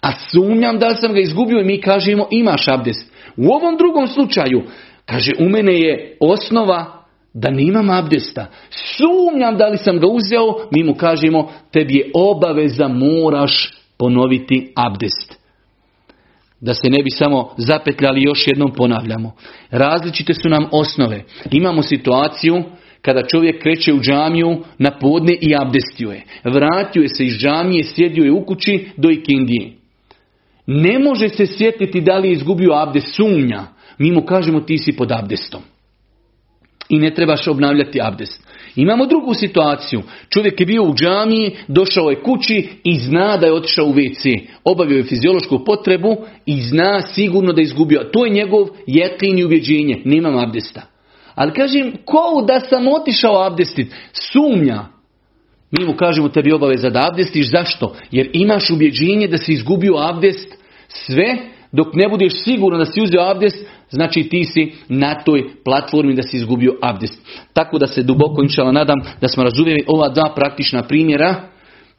[0.00, 3.12] A sumnjam da sam ga izgubio i mi kažemo imaš abdest.
[3.36, 4.62] U ovom drugom slučaju,
[5.06, 7.01] kaže u mene je osnova
[7.34, 8.46] da nemam abdesta.
[8.70, 15.42] Sumnjam da li sam ga uzeo, mi mu kažemo tebi je obaveza moraš ponoviti abdest.
[16.60, 19.32] Da se ne bi samo zapetljali, još jednom ponavljamo.
[19.70, 21.24] Različite su nam osnove.
[21.50, 22.64] Imamo situaciju
[23.02, 26.24] kada čovjek kreće u džamiju na podne i abdestio je.
[26.44, 29.72] Vratio je se iz džamije, sjedio je u kući do ikindije.
[30.66, 33.62] Ne može se sjetiti da li je izgubio abdest, sumnja.
[33.98, 35.62] Mi mu kažemo ti si pod abdestom.
[36.92, 38.46] I ne trebaš obnavljati abdest.
[38.76, 40.02] Imamo drugu situaciju.
[40.28, 44.40] Čovjek je bio u džamiji, došao je kući i zna da je otišao u WC.
[44.64, 48.04] Obavio je fiziološku potrebu i zna sigurno da je izgubio.
[48.12, 50.02] To je njegov jeklin i ubjeđenje.
[50.04, 50.82] Nemam abdesta.
[51.34, 53.94] Ali kažem, ko da sam otišao abdestit?
[54.12, 54.84] Sumnja.
[55.70, 57.50] Mi mu kažemo tebi obaveza da abdestiš.
[57.50, 57.96] Zašto?
[58.10, 61.36] Jer imaš ubjeđenje da si izgubio abdest sve
[61.72, 66.22] dok ne budeš siguran da si uzeo abdest, znači ti si na toj platformi da
[66.22, 67.22] si izgubio abdest.
[67.52, 71.34] Tako da se duboko inšala nadam da smo razumjeli ova dva praktična primjera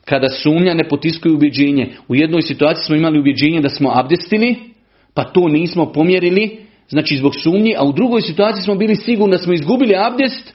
[0.05, 1.95] kada sumnja ne potiskuju ubjeđenje.
[2.07, 4.55] U jednoj situaciji smo imali ubjeđenje da smo abdestili,
[5.13, 6.57] pa to nismo pomjerili,
[6.89, 10.53] znači zbog sumnje, a u drugoj situaciji smo bili sigurni da smo izgubili abdest,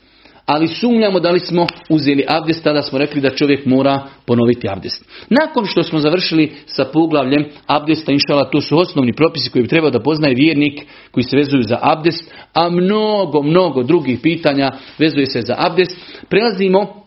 [0.49, 5.05] ali sumnjamo da li smo uzeli abdest, tada smo rekli da čovjek mora ponoviti abdest.
[5.31, 9.91] Nakon što smo završili sa poglavljem abdesta, inšala, to su osnovni propisi koji bi trebao
[9.91, 15.41] da poznaje vjernik koji se vezuju za abdest, a mnogo, mnogo drugih pitanja vezuje se
[15.41, 15.97] za abdest.
[16.29, 16.98] Prelazimo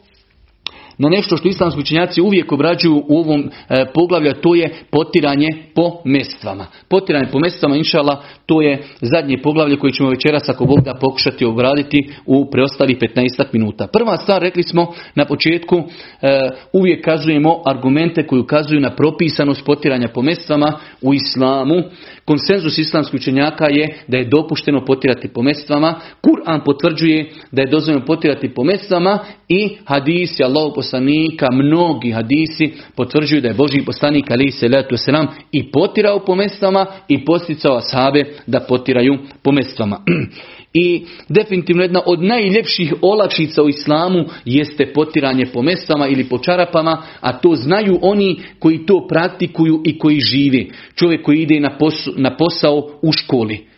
[1.01, 6.01] na nešto što islamski učenjaci uvijek obrađuju u ovom e, poglavlju, to je potiranje po
[6.05, 6.65] mestvama.
[6.89, 11.45] Potiranje po mestvama, inšala, to je zadnje poglavlje koje ćemo večeras ako Bog da pokušati
[11.45, 13.87] obraditi u preostalih 15 minuta.
[13.87, 15.83] Prva stvar, rekli smo na početku,
[16.21, 21.75] e, uvijek kazujemo argumente koji ukazuju na propisanost potiranja po mestvama u islamu.
[22.31, 25.95] Konsenzus islamskih učenjaka je da je dopušteno potirati po mestvama.
[26.21, 33.41] Kur'an potvrđuje da je dozvoljeno potirati po mestvama i hadisi Allahu poslanika, mnogi hadisi potvrđuju
[33.41, 38.25] da je Boži poslanik ali se letu selam i potirao po mestvama i posticao ashabe
[38.47, 39.99] da potiraju po mestvama.
[40.73, 47.03] I definitivno jedna od najljepših olakšica u islamu jeste potiranje po mestvama ili po čarapama,
[47.19, 50.65] a to znaju oni koji to praktikuju i koji žive.
[50.95, 51.59] Čovjek koji ide
[52.15, 53.71] na posao u školi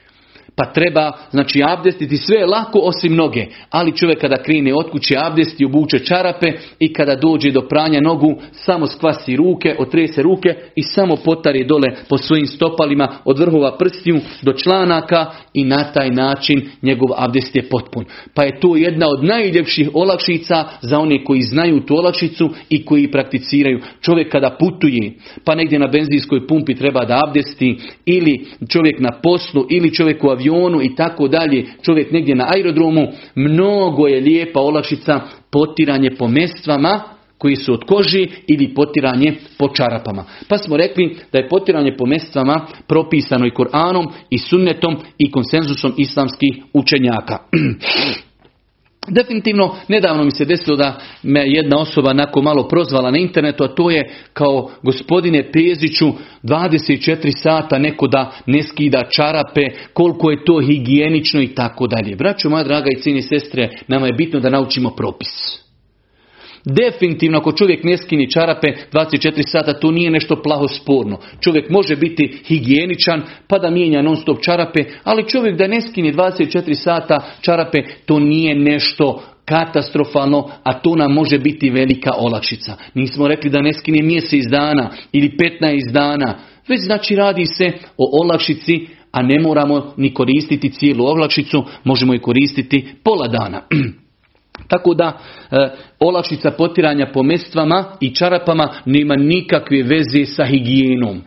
[0.56, 3.46] pa treba, znači, abdestiti sve lako osim noge.
[3.70, 6.48] Ali čovjek kada krene od kuće abdesti, obuče čarape
[6.80, 11.88] i kada dođe do pranja nogu, samo skvasi ruke, otrese ruke i samo potari dole
[12.10, 17.70] po svojim stopalima od vrhova prstiju do članaka i na taj način njegov abdest je
[17.70, 18.06] potpun.
[18.34, 23.12] Pa je to jedna od najljepših olakšica za one koji znaju tu olakšicu i koji
[23.12, 23.80] prakticiraju.
[24.02, 25.14] Čovjek kada putuje,
[25.46, 30.30] pa negdje na benzinskoj pumpi treba da abdesti ili čovjek na poslu ili čovjek u
[30.84, 37.02] i tako dalje, čovjek negdje na aerodromu, mnogo je lijepa olakšica potiranje po mestvama
[37.38, 40.26] koji su od koži ili potiranje po čarapama.
[40.48, 45.94] Pa smo rekli da je potiranje po mestvama propisano i Koranom i sunnetom i konsenzusom
[45.98, 47.38] islamskih učenjaka.
[49.08, 53.68] Definitivno, nedavno mi se desilo da me jedna osoba nako malo prozvala na internetu, a
[53.68, 56.12] to je kao gospodine Peziću
[56.44, 59.62] 24 sata neko da ne skida čarape,
[59.94, 62.16] koliko je to higijenično i tako dalje.
[62.16, 65.63] Braćo moja draga i cijeni sestre, nama je bitno da naučimo propis.
[66.66, 71.18] Definitivno ako čovjek ne skini čarape 24 sata to nije nešto plaho sporno.
[71.40, 76.14] Čovjek može biti higijeničan pa da mijenja non stop čarape, ali čovjek da ne skini
[76.14, 82.76] 24 sata čarape to nije nešto katastrofalno, a to nam može biti velika olakšica.
[82.94, 86.36] Nismo rekli da ne skine mjesec dana ili 15 dana,
[86.68, 92.20] već znači radi se o olakšici, a ne moramo ni koristiti cijelu olakšicu, možemo i
[92.20, 93.62] koristiti pola dana.
[94.68, 95.20] Tako da
[95.52, 101.22] e, olakšica potiranja po mestvama i čarapama nema nikakve veze sa higijenom.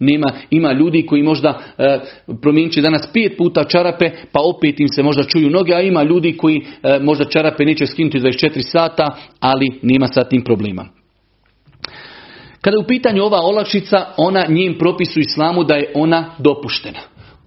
[0.00, 1.98] Nema, ima ljudi koji možda e,
[2.42, 6.02] promijenit će danas pet puta čarape, pa opet im se možda čuju noge, a ima
[6.02, 10.86] ljudi koji e, možda čarape neće skinuti 24 sata, ali nema sa tim problema.
[12.60, 16.98] Kada je u pitanju ova olakšica, ona njim propisu islamu da je ona dopuštena.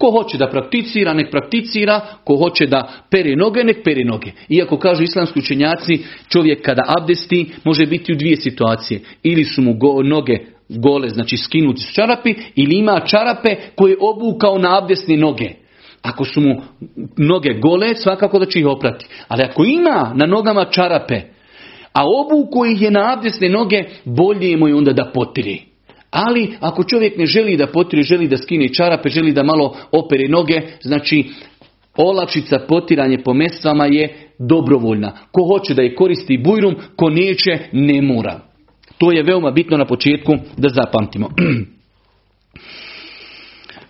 [0.02, 4.30] Ko hoće da prakticira, nek prakticira, ko hoće da pere noge, nek pere noge.
[4.48, 9.00] Iako kažu islamski učenjaci, čovjek kada abdesti može biti u dvije situacije.
[9.22, 10.38] Ili su mu noge
[10.68, 15.50] gole, znači skinuti s čarapi, ili ima čarape koje obukao na abdesne noge.
[16.02, 16.62] Ako su mu
[17.16, 19.06] noge gole, svakako da će ih oprati.
[19.28, 21.20] Ali ako ima na nogama čarape,
[21.92, 25.71] a obuku ih je na abdesne noge, bolje mu je onda da potiri.
[26.12, 30.28] Ali ako čovjek ne želi da potire, želi da skine čarape, želi da malo opere
[30.28, 31.24] noge, znači
[31.96, 35.12] olakšica potiranje po mestvama je dobrovoljna.
[35.30, 38.40] Ko hoće da je koristi bujrum, ko neće, ne mora.
[38.98, 41.28] To je veoma bitno na početku da zapamtimo.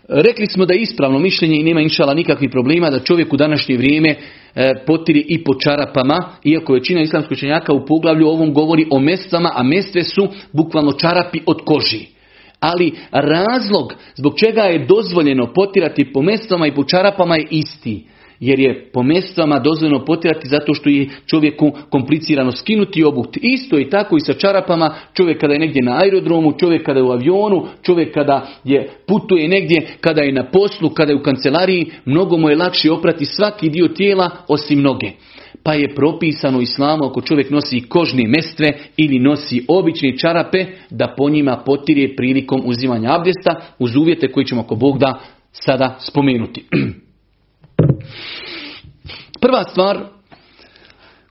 [0.08, 3.76] Rekli smo da je ispravno mišljenje i nema inšala nikakvih problema da čovjek u današnje
[3.76, 4.16] vrijeme
[4.86, 9.62] potiri i po čarapama, iako većina islamskih učenjaka u poglavlju ovom govori o mestvama, a
[9.62, 12.06] mestve su bukvalno čarapi od koži.
[12.60, 18.06] Ali razlog zbog čega je dozvoljeno potirati po mestvama i po čarapama je isti
[18.42, 23.40] jer je po mjestvama dozvoljeno potirati zato što je čovjeku komplicirano skinuti obuti.
[23.42, 27.04] Isto i tako i sa čarapama, čovjek kada je negdje na aerodromu, čovjek kada je
[27.04, 31.90] u avionu, čovjek kada je putuje negdje, kada je na poslu, kada je u kancelariji,
[32.04, 35.10] mnogo mu je lakše oprati svaki dio tijela osim noge.
[35.62, 41.28] Pa je propisano islamu ako čovjek nosi kožne mestve ili nosi obične čarape da po
[41.28, 45.20] njima potire prilikom uzimanja abdesta uz uvjete koji ćemo ako Bog da
[45.52, 46.64] sada spomenuti.
[49.42, 49.98] Prva stvar,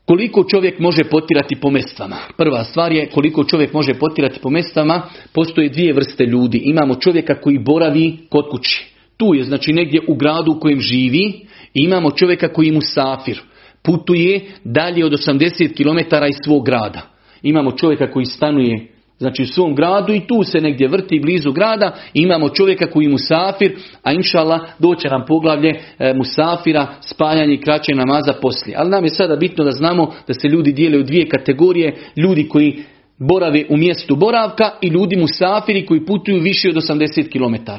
[0.06, 2.18] koliko čovjek može potirati po mestvama.
[2.38, 5.02] Prva stvar je koliko čovjek može potirati po mestvama.
[5.34, 6.58] Postoje dvije vrste ljudi.
[6.58, 8.86] Imamo čovjeka koji boravi kod kući.
[9.18, 11.26] Tu je znači negdje u gradu u kojem živi.
[11.74, 13.42] I imamo čovjeka koji mu safir.
[13.82, 17.02] Putuje dalje od 80 km iz svog grada.
[17.42, 18.91] Imamo čovjeka koji stanuje
[19.22, 23.10] znači u svom gradu i tu se negdje vrti blizu grada, imamo čovjeka koji je
[23.10, 25.70] musafir, a inšala doće nam poglavlje
[26.00, 28.76] e, musafira, spaljanje i kraće namaza poslije.
[28.78, 32.50] Ali nam je sada bitno da znamo da se ljudi dijele u dvije kategorije, ljudi
[32.50, 32.84] koji
[33.18, 37.72] borave u mjestu boravka i ljudi musafiri koji putuju više od 80 km.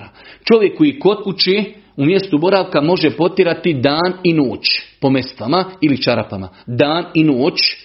[0.44, 1.64] Čovjek koji kod kuće
[1.96, 6.48] u mjestu boravka može potirati dan i noć po mestvama ili čarapama.
[6.66, 7.81] Dan i noć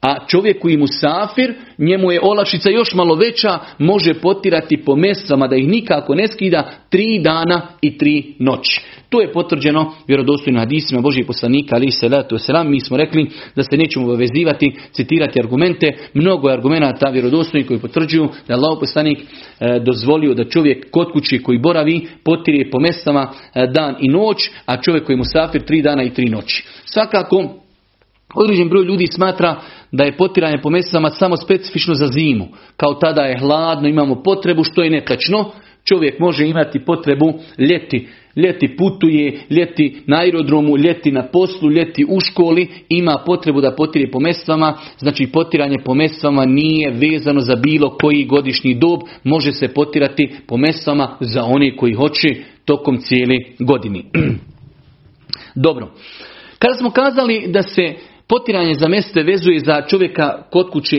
[0.00, 5.46] a čovjek koji mu safir, njemu je olakšica još malo veća, može potirati po mestvama
[5.46, 8.80] da ih nikako ne skida tri dana i tri noći.
[9.08, 12.70] To je potvrđeno vjerodostojno hadisima Božih poslanika, ali se selam.
[12.70, 15.86] Mi smo rekli da se nećemo vezivati, citirati argumente.
[16.14, 21.42] Mnogo je argumenata vjerodostojnih koji potvrđuju da je poslanik e, dozvolio da čovjek kod kući
[21.42, 25.82] koji boravi potire po mestama e, dan i noć, a čovjek koji mu safir tri
[25.82, 26.64] dana i tri noći.
[26.84, 27.54] Svakako,
[28.34, 29.60] Određen broj ljudi smatra
[29.92, 32.48] da je potiranje po mjesecama samo specifično za zimu.
[32.76, 35.50] Kao tada je hladno, imamo potrebu, što je netačno.
[35.84, 38.08] Čovjek može imati potrebu ljeti.
[38.36, 42.68] Ljeti putuje, ljeti na aerodromu, ljeti na poslu, ljeti u školi.
[42.88, 44.74] Ima potrebu da potire po mjesecama.
[44.98, 49.00] Znači potiranje po mjesecama nije vezano za bilo koji godišnji dob.
[49.24, 52.28] Može se potirati po mjesecama za one koji hoće
[52.64, 54.04] tokom cijele godini.
[55.54, 55.88] Dobro.
[56.58, 57.94] Kada smo kazali da se
[58.28, 60.96] Potiranje za mjeste vezuje za čovjeka kod kuće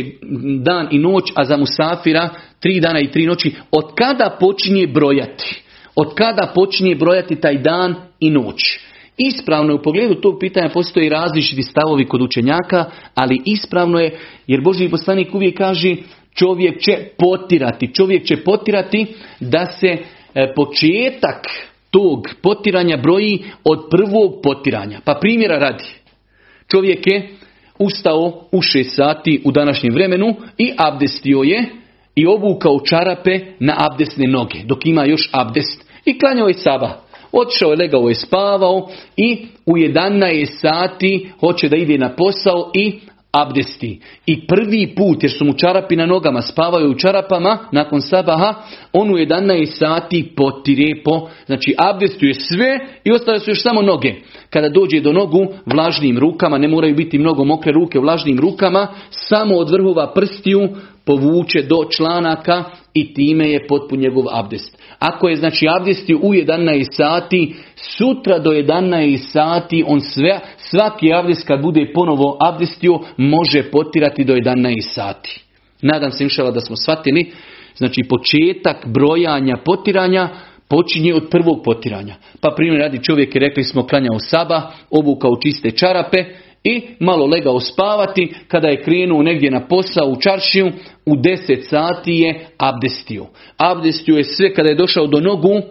[0.63, 3.55] dan i noć, a za musafira tri dana i tri noći.
[3.71, 5.61] Od kada počinje brojati?
[5.95, 8.79] Od kada počinje brojati taj dan i noć?
[9.17, 14.61] Ispravno je u pogledu tog pitanja postoji različiti stavovi kod učenjaka, ali ispravno je jer
[14.61, 15.95] Boži poslanik uvijek kaže
[16.33, 17.93] čovjek će potirati.
[17.93, 19.07] Čovjek će potirati
[19.39, 21.47] da se e, početak
[21.91, 24.99] tog potiranja broji od prvog potiranja.
[25.05, 25.83] Pa primjera radi.
[26.71, 27.29] Čovjek je
[27.79, 31.65] ustao u šest sati u današnjem vremenu i abdestio je
[32.15, 35.85] i obukao čarape na abdesne noge, dok ima još abdest.
[36.05, 37.01] I klanjao je saba.
[37.31, 42.99] Otišao je, legao je, spavao i u 11 sati hoće da ide na posao i
[43.31, 43.99] abdesti.
[44.25, 48.53] I prvi put, jer su mu čarapi na nogama, spavaju u čarapama, nakon sabaha,
[48.93, 54.13] on u 11 sati potire po, znači abdestuje sve i ostale su još samo noge.
[54.49, 59.55] Kada dođe do nogu, vlažnim rukama, ne moraju biti mnogo mokre ruke, vlažnim rukama, samo
[59.55, 60.69] od vrhova prstiju
[61.05, 62.63] povuče do članaka
[62.93, 64.78] i time je potpun njegov abdest.
[64.99, 71.47] Ako je znači abdestio u 11 sati, sutra do 11 sati on sve, svaki abdest
[71.47, 75.43] kad bude ponovo abdestio može potirati do 11 sati.
[75.81, 77.31] Nadam se inšala da smo shvatili.
[77.75, 80.29] Znači početak brojanja potiranja
[80.69, 82.15] počinje od prvog potiranja.
[82.41, 86.25] Pa primjer radi čovjek je rekli smo klanjao saba, obukao čiste čarape
[86.63, 88.33] i malo legao spavati.
[88.47, 90.71] Kada je krenuo negdje na posao u čaršiju,
[91.05, 93.25] u 10 sati je abdestio.
[93.57, 95.61] Abdestio je sve kada je došao do nogu,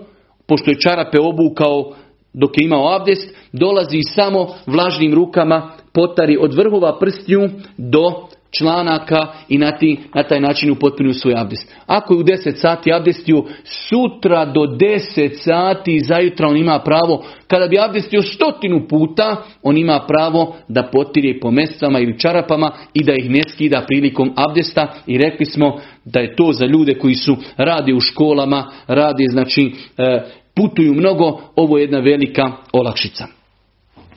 [0.46, 1.92] pošto je čarape obukao
[2.32, 9.58] dok je imao abdest, dolazi samo vlažnim rukama potari od vrhova prstiju do članaka i
[9.58, 11.74] na, ti, na taj način upotpunju svoj abdest.
[11.86, 17.66] Ako je u 10 sati abdestio, sutra do 10 sati zajutra on ima pravo, kada
[17.66, 23.12] bi abdestio stotinu puta, on ima pravo da potire po mesama ili čarapama i da
[23.14, 27.36] ih ne skida prilikom abdesta i rekli smo da je to za ljude koji su
[27.56, 30.22] radi u školama, radi znači e,
[30.56, 33.26] putuju mnogo, ovo je jedna velika olakšica.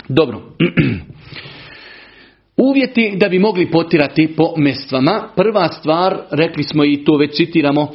[0.10, 0.42] Dobro.
[2.58, 5.24] Uvjeti da bi mogli potirati po mestvama.
[5.36, 7.92] Prva stvar, rekli smo i to već citiramo,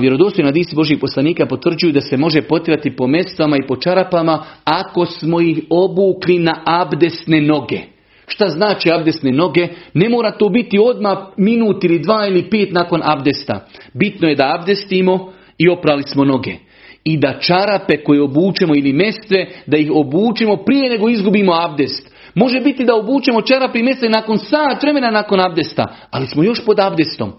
[0.00, 5.06] vjerodostojno disi Božih poslanika potvrđuju da se može potirati po mestvama i po čarapama ako
[5.06, 7.80] smo ih obukli na abdesne noge.
[8.26, 9.68] Šta znači abdesne noge?
[9.94, 13.66] Ne mora to biti odmah minut ili dva ili pet nakon abdesta.
[13.94, 16.54] Bitno je da abdestimo i oprali smo noge.
[17.04, 22.11] I da čarape koje obučemo ili mestve, da ih obučemo prije nego izgubimo abdest.
[22.34, 26.80] Može biti da obučemo čarape mjese nakon sat vremena nakon abdesta, ali smo još pod
[26.80, 27.32] abdestom.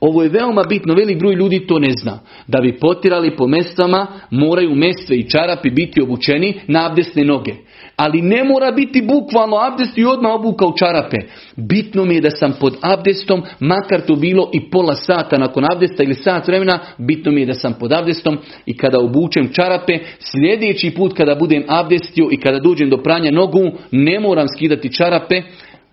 [0.00, 2.18] Ovo je veoma bitno, velik broj ljudi to ne zna.
[2.46, 7.54] Da bi potirali po mestama, moraju mestve i čarapi biti obučeni na abdesne noge.
[7.96, 11.16] Ali ne mora biti bukvalno abdest i odmah obuka u čarape.
[11.56, 16.02] Bitno mi je da sam pod abdestom, makar to bilo i pola sata nakon abdesta
[16.02, 20.90] ili sat vremena, bitno mi je da sam pod abdestom i kada obučem čarape, sljedeći
[20.90, 25.42] put kada budem abdestio i kada dođem do pranja nogu, ne moram skidati čarape,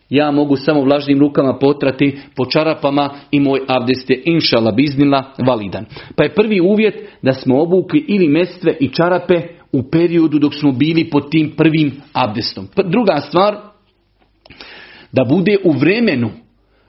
[0.09, 5.85] ja mogu samo vlažnim rukama potrati po čarapama i moj abdest je inšala biznila validan.
[6.15, 9.41] Pa je prvi uvjet da smo obukli ili mestve i čarape
[9.71, 12.67] u periodu dok smo bili pod tim prvim abdestom.
[12.85, 13.55] Druga stvar,
[15.11, 16.29] da bude u vremenu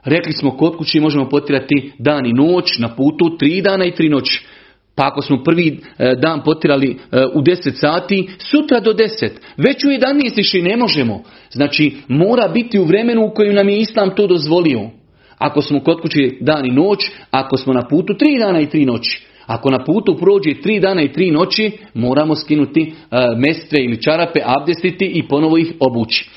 [0.05, 4.09] Rekli smo kod kući možemo potirati dan i noć, na putu tri dana i tri
[4.09, 4.47] noći.
[4.95, 9.31] Pa ako smo prvi e, dan potirali e, u 10 sati, sutra do 10.
[9.57, 11.23] Već u 11 više ne možemo.
[11.55, 14.91] Znači mora biti u vremenu u kojem nam je Islam to dozvolio.
[15.39, 18.85] Ako smo kod kući dan i noć, ako smo na putu tri dana i tri
[18.85, 19.23] noći.
[19.47, 24.41] Ako na putu prođe tri dana i tri noći, moramo skinuti e, mestve ili čarape,
[24.45, 26.31] abdestiti i ponovo ih obući.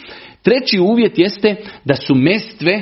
[0.43, 1.55] Treći uvjet jeste
[1.85, 2.81] da su mestve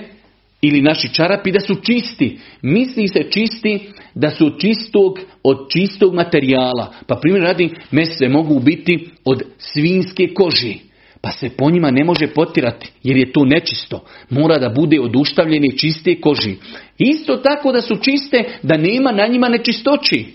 [0.62, 2.40] ili naši čarapi da su čisti.
[2.62, 3.80] Misli se čisti
[4.16, 6.94] da su čistog od čistog materijala.
[7.08, 10.95] Pa primjer radi, mestve mogu biti od svinske koži.
[11.26, 14.04] Pa se po njima ne može potirati jer je to nečisto.
[14.30, 16.56] Mora da bude od uštavljene čiste koži.
[16.98, 20.26] Isto tako da su čiste da nema na njima nečistoći.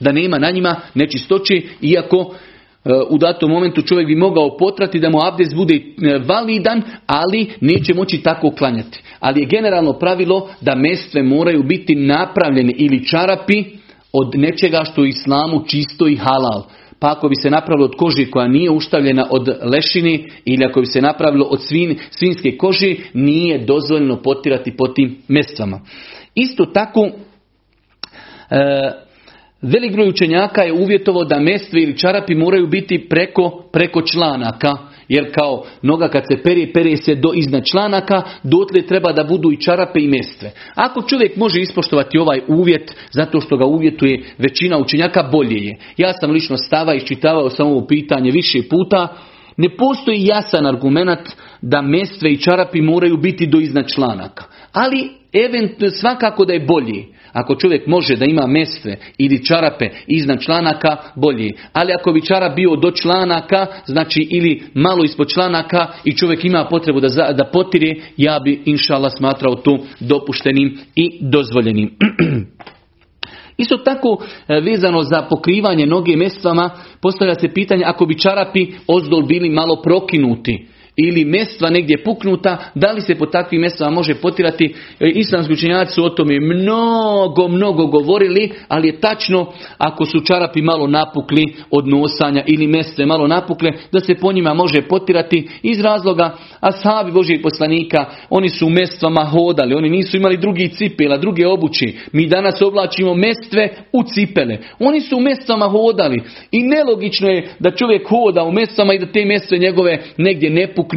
[0.00, 2.34] Da nema na njima nečistoći iako
[2.84, 7.50] e, u datom momentu čovjek bi mogao potrati da mu abdest bude e, validan, ali
[7.60, 9.02] neće moći tako klanjati.
[9.20, 13.64] Ali je generalno pravilo da mestve moraju biti napravljene ili čarapi
[14.12, 16.62] od nečega što u islamu čisto i halal.
[17.00, 20.86] Pa ako bi se napravilo od koži koja nije uštavljena od lešini ili ako bi
[20.86, 25.80] se napravilo od svin, svinske koži, nije dozvoljeno potirati po tim mestvama.
[26.34, 27.08] Isto tako,
[28.50, 28.90] e,
[29.62, 34.76] velik broj učenjaka je uvjetovo da mestve ili čarapi moraju biti preko, preko članaka
[35.08, 39.52] jer kao noga kad se pere, pere se do iznad članaka, dotle treba da budu
[39.52, 40.50] i čarape i mestve.
[40.74, 45.76] Ako čovjek može ispoštovati ovaj uvjet, zato što ga uvjetuje većina učenjaka, bolje je.
[45.96, 49.08] Ja sam lično stava iščitavao sam ovo pitanje više puta,
[49.56, 51.28] ne postoji jasan argument
[51.62, 54.44] da mestve i čarapi moraju biti do iznad članaka.
[54.72, 57.06] Ali event, svakako da je bolji.
[57.38, 61.52] Ako čovjek može da ima mestve ili čarape iznad članaka, bolji.
[61.72, 66.66] Ali ako bi čarap bio do članaka, znači ili malo ispod članaka i čovjek ima
[66.70, 71.90] potrebu da, da potire, ja bi inšala smatrao to dopuštenim i dozvoljenim.
[73.56, 74.18] Isto tako
[74.48, 76.70] e, vezano za pokrivanje noge mestvama,
[77.02, 80.67] postavlja se pitanje ako bi čarapi ozdol bili malo prokinuti
[81.00, 84.74] ili mestva negdje puknuta, da li se po takvim mestvama može potirati?
[85.00, 90.62] E, islamski učenjaci su o tome mnogo, mnogo govorili, ali je tačno ako su čarapi
[90.62, 95.80] malo napukli od nosanja ili mestve malo napukle, da se po njima može potirati iz
[95.80, 101.16] razloga a sahabi Božijeg poslanika, oni su u mestvama hodali, oni nisu imali drugi cipela,
[101.16, 101.96] druge obući.
[102.12, 104.58] Mi danas oblačimo mestve u cipele.
[104.78, 109.06] Oni su u mestvama hodali i nelogično je da čovjek hoda u mestvama i da
[109.06, 110.87] te mestve njegove negdje ne puknu.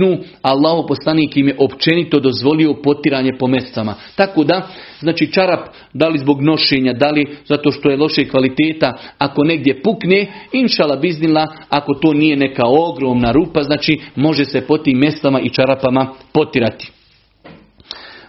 [0.41, 3.95] Allah poslanik im je općenito dozvolio potiranje po mestvama.
[4.15, 4.67] Tako da,
[4.99, 5.59] znači čarap,
[5.93, 10.95] da li zbog nošenja, da li zato što je loše kvaliteta, ako negdje pukne, inšala
[10.95, 16.13] biznila, ako to nije neka ogromna rupa, znači može se po tim mestvama i čarapama
[16.33, 16.91] potirati.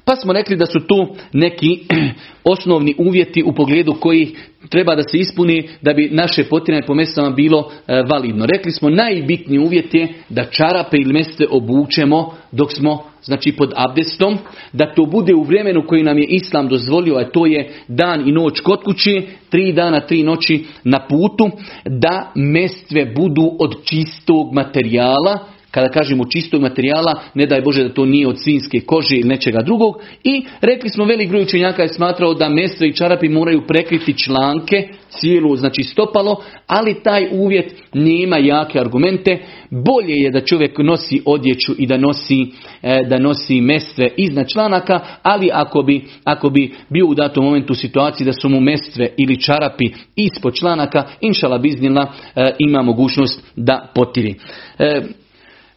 [0.04, 1.78] Pa smo rekli da su tu neki
[2.52, 4.34] osnovni uvjeti u pogledu koji
[4.68, 8.46] treba da se ispuni da bi naše potiranje po mjesecama bilo e, validno.
[8.46, 14.38] Rekli smo najbitniji uvjet je da čarape ili mjesece obučemo dok smo znači pod abdestom,
[14.72, 18.32] da to bude u vremenu koji nam je Islam dozvolio, a to je dan i
[18.32, 21.50] noć kod kući, tri dana, tri noći na putu,
[21.84, 25.38] da mestve budu od čistog materijala,
[25.72, 29.62] kada kažemo čistog materijala, ne daj Bože da to nije od svinske kože ili nečega
[29.62, 29.94] drugog.
[30.24, 34.88] I rekli smo velik broj učenjaka je smatrao da mestve i čarapi moraju prekriti članke,
[35.08, 39.38] cijelu, znači stopalo, ali taj uvjet nema jake argumente.
[39.70, 42.46] Bolje je da čovjek nosi odjeću i da nosi,
[42.82, 47.72] e, da nosi mestve iznad članaka, ali ako bi, ako bi bio u datom momentu
[47.72, 49.84] u situaciji da su mu mestve ili čarapi
[50.16, 54.34] ispod članaka, inšala biznila e, ima mogućnost da potiri.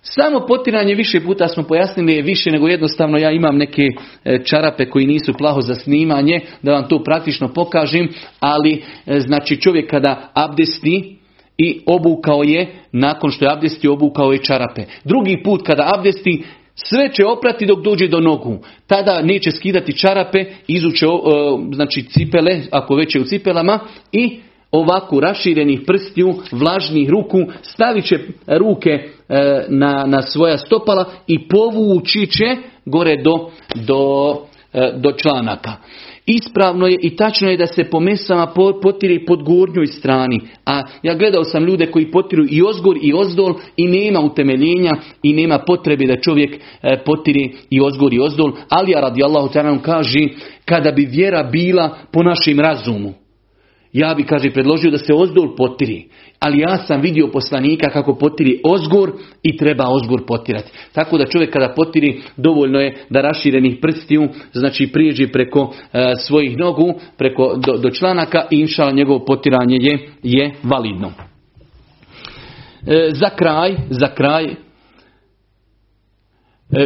[0.06, 3.82] E, samo potiranje više puta smo pojasnili je više nego jednostavno ja imam neke
[4.26, 9.62] e, čarape koji nisu plaho za snimanje da vam to praktično pokažem, ali e, znači
[9.62, 11.18] čovjek kada abdesti
[11.58, 14.82] i obukao je, nakon što je abdesti obukao je čarape.
[15.04, 16.44] Drugi put kada abdesti
[16.76, 18.60] sve će oprati dok dođe do nogu.
[18.88, 21.06] Tada neće skidati čarape, izuće
[21.74, 23.80] znači cipele, ako već je u cipelama
[24.12, 24.40] i
[24.76, 32.28] ovako raširenih prstiju, vlažnih ruku, stavit će ruke e, na, na svoja stopala i povući
[32.28, 32.56] će
[32.86, 34.36] gore do, do,
[34.74, 35.74] e, do članaka.
[36.26, 38.48] Ispravno je i tačno je da se po mesama
[38.82, 40.42] potiri pod gornjoj strani.
[40.66, 44.92] A ja gledao sam ljude koji potiru i ozgor i ozdol i nema utemeljenja
[45.24, 48.52] i nema potrebe da čovjek e, potiri i ozgor i ozdol.
[48.70, 50.28] Ali ja radi Allahu kaže
[50.66, 53.25] kada bi vjera bila po našem razumu
[53.96, 56.06] Ja bi, kaže, predložio da se ozdol potiri.
[56.40, 59.12] Ali ja sam vidio poslanika kako potiri ozgor
[59.44, 60.72] i treba ozgor potirati.
[60.94, 66.58] Tako da čovjek kada potiri dovoljno je da raširenih prstiju, znači prijeđi preko e, svojih
[66.58, 71.12] nogu, preko do, do članaka i inšala njegovo potiranje je, je validno.
[72.88, 74.56] E, za kraj, za kraj, e,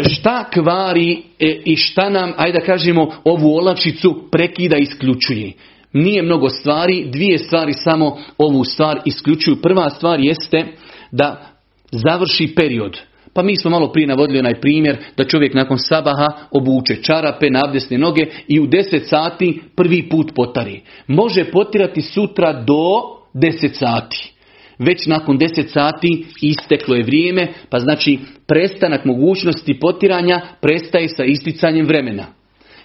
[0.04, 1.22] šta kvari
[1.66, 5.52] i šta nam, ajde da kažemo, ovu olakšicu prekida isključuje.
[5.94, 9.62] Nije mnogo stvari, dvije stvari samo ovu stvar isključuju.
[9.62, 10.66] Prva stvar jeste
[11.12, 11.50] da
[11.92, 12.98] završi period.
[13.34, 17.98] Pa mi smo malo prije navodili onaj primjer da čovjek nakon sabaha obuče čarape, nabdesne
[17.98, 20.82] noge i u 10 sati prvi put potari.
[21.08, 23.02] Može potirati sutra do
[23.34, 24.34] 10 sati.
[24.80, 31.86] Već nakon 10 sati isteklo je vrijeme, pa znači prestanak mogućnosti potiranja prestaje sa isticanjem
[31.86, 32.26] vremena.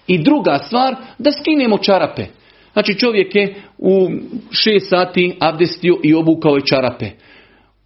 [0.07, 2.27] I druga stvar, da skinemo čarape.
[2.75, 4.09] Znači čovjek je u
[4.51, 7.11] 6 sati abdestio i obukao je čarape.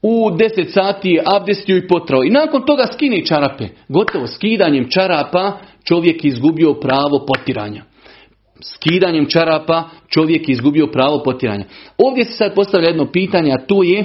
[0.03, 2.25] U 10 sati je abdestio i potrao.
[2.25, 3.69] I nakon toga skine čarape.
[3.89, 7.83] Gotovo skidanjem čarapa čovjek je izgubio pravo potiranja.
[8.61, 11.65] Skidanjem čarapa čovjek je izgubio pravo potiranja.
[11.99, 14.05] Ovdje se sad postavlja jedno pitanje, a to je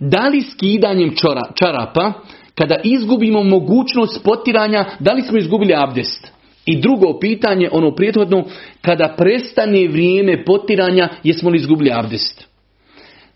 [0.00, 1.14] da li skidanjem
[1.54, 2.12] čarapa
[2.54, 6.32] kada izgubimo mogućnost potiranja, da li smo izgubili abdest?
[6.66, 8.44] I drugo pitanje, ono prijethodno,
[8.80, 12.52] kada prestane vrijeme potiranja, jesmo li izgubili abdest?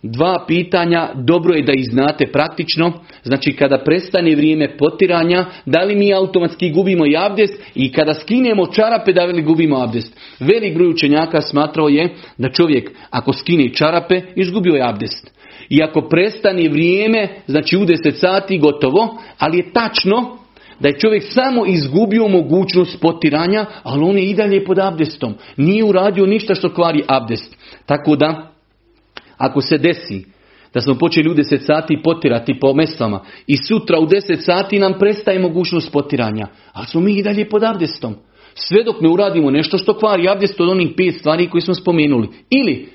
[0.03, 5.97] Dva pitanja, dobro je da ih znate praktično, znači kada prestane vrijeme potiranja, da li
[5.97, 10.17] mi automatski gubimo i abdest i kada skinemo čarape, da li gubimo abdest.
[10.41, 15.37] Velik broj učenjaka smatrao je da čovjek ako skine čarape, izgubio je abdest.
[15.69, 20.39] I ako prestane vrijeme, znači u 10 sati gotovo, ali je tačno
[20.81, 25.35] da je čovjek samo izgubio mogućnost potiranja, ali on je i dalje pod abdestom.
[25.57, 27.57] Nije uradio ništa što kvari abdest.
[27.87, 28.51] Tako da,
[29.37, 30.25] ako se desi
[30.75, 34.99] da smo počeli u 10 sati potirati po mestvama i sutra u 10 sati nam
[34.99, 38.15] prestaje mogućnost potiranja, ali smo mi i dalje pod abdestom.
[38.55, 42.29] Sve dok ne uradimo nešto što kvari abdest od onih pet stvari koje smo spomenuli.
[42.51, 42.89] Ili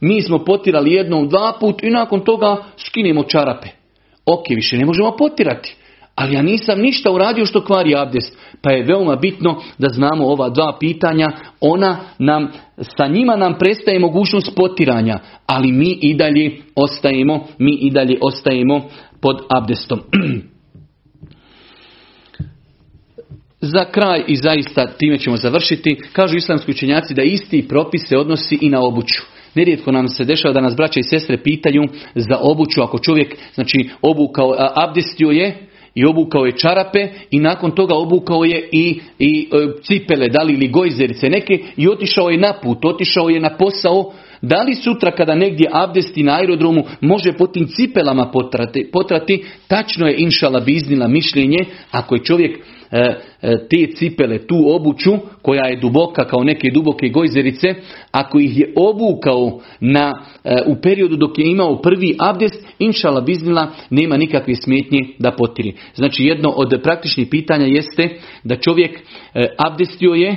[0.00, 3.68] mi smo potirali jednom, dva put i nakon toga skinemo čarape.
[4.26, 5.76] Ok, više ne možemo potirati.
[6.20, 8.38] Ali ja nisam ništa uradio što kvari abdest.
[8.62, 11.32] Pa je veoma bitno da znamo ova dva pitanja.
[11.60, 12.48] Ona nam,
[12.96, 15.18] sa njima nam prestaje mogućnost potiranja.
[15.46, 18.88] Ali mi i dalje ostajemo, mi i dalje ostajemo
[19.20, 20.00] pod abdestom.
[23.60, 28.58] Za kraj i zaista time ćemo završiti, kažu islamski učenjaci da isti propis se odnosi
[28.60, 29.22] i na obuću.
[29.54, 31.82] Nerijetko nam se dešava da nas braća i sestre pitaju
[32.14, 37.94] za obuću ako čovjek znači obukao abdestio je i obukao je čarape i nakon toga
[37.94, 42.84] obukao je i, i e, cipele, dali ili gojzerice neke i otišao je na put,
[42.84, 44.12] otišao je na posao.
[44.42, 50.06] Da li sutra kada negdje abdesti na aerodromu može po tim cipelama potrati, potrati tačno
[50.06, 51.58] je inšala biznila mišljenje
[51.90, 52.58] ako je čovjek
[53.70, 55.10] te cipele, tu obuću
[55.42, 57.74] koja je duboka kao neke duboke gojzerice,
[58.10, 63.70] ako ih je obukao na, e, u periodu dok je imao prvi abdest, inšala biznila
[63.90, 65.74] nema nikakve smetnje da potiri.
[65.94, 68.08] Znači jedno od praktičnih pitanja jeste
[68.44, 69.00] da čovjek
[69.56, 70.36] abdestio je,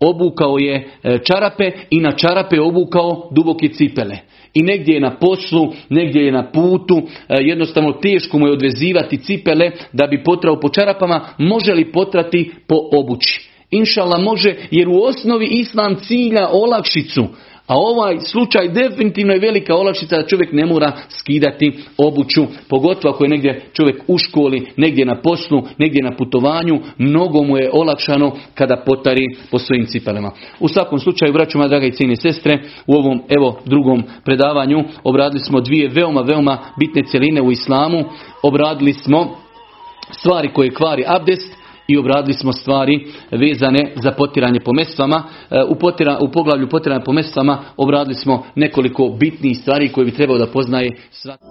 [0.00, 0.88] obukao je
[1.26, 4.16] čarape i na čarape obukao duboke cipele
[4.54, 9.16] i negdje je na poslu, negdje je na putu, e, jednostavno teško mu je odvezivati
[9.16, 13.48] cipele da bi potrao po čarapama, može li potrati po obući?
[13.70, 17.26] Inšala može jer u osnovi islam cilja olakšicu,
[17.66, 23.24] a ovaj slučaj definitivno je velika olakšica da čovjek ne mora skidati obuću, pogotovo ako
[23.24, 28.32] je negdje čovjek u školi, negdje na poslu, negdje na putovanju, mnogo mu je olakšano
[28.54, 30.30] kada potari po svojim cipelama.
[30.60, 35.60] U svakom slučaju, braćuma, draga i cijene sestre, u ovom evo drugom predavanju obradili smo
[35.60, 38.04] dvije veoma, veoma bitne cjeline u islamu.
[38.42, 39.36] Obradili smo
[40.10, 41.61] stvari koje kvari abdest,
[41.92, 45.22] i obradili smo stvari vezane za potiranje po mestvama.
[45.50, 50.10] E, u, potira, u poglavlju potiranja po mestvama obradili smo nekoliko bitnih stvari koje bi
[50.10, 51.42] trebao da poznaje svaki.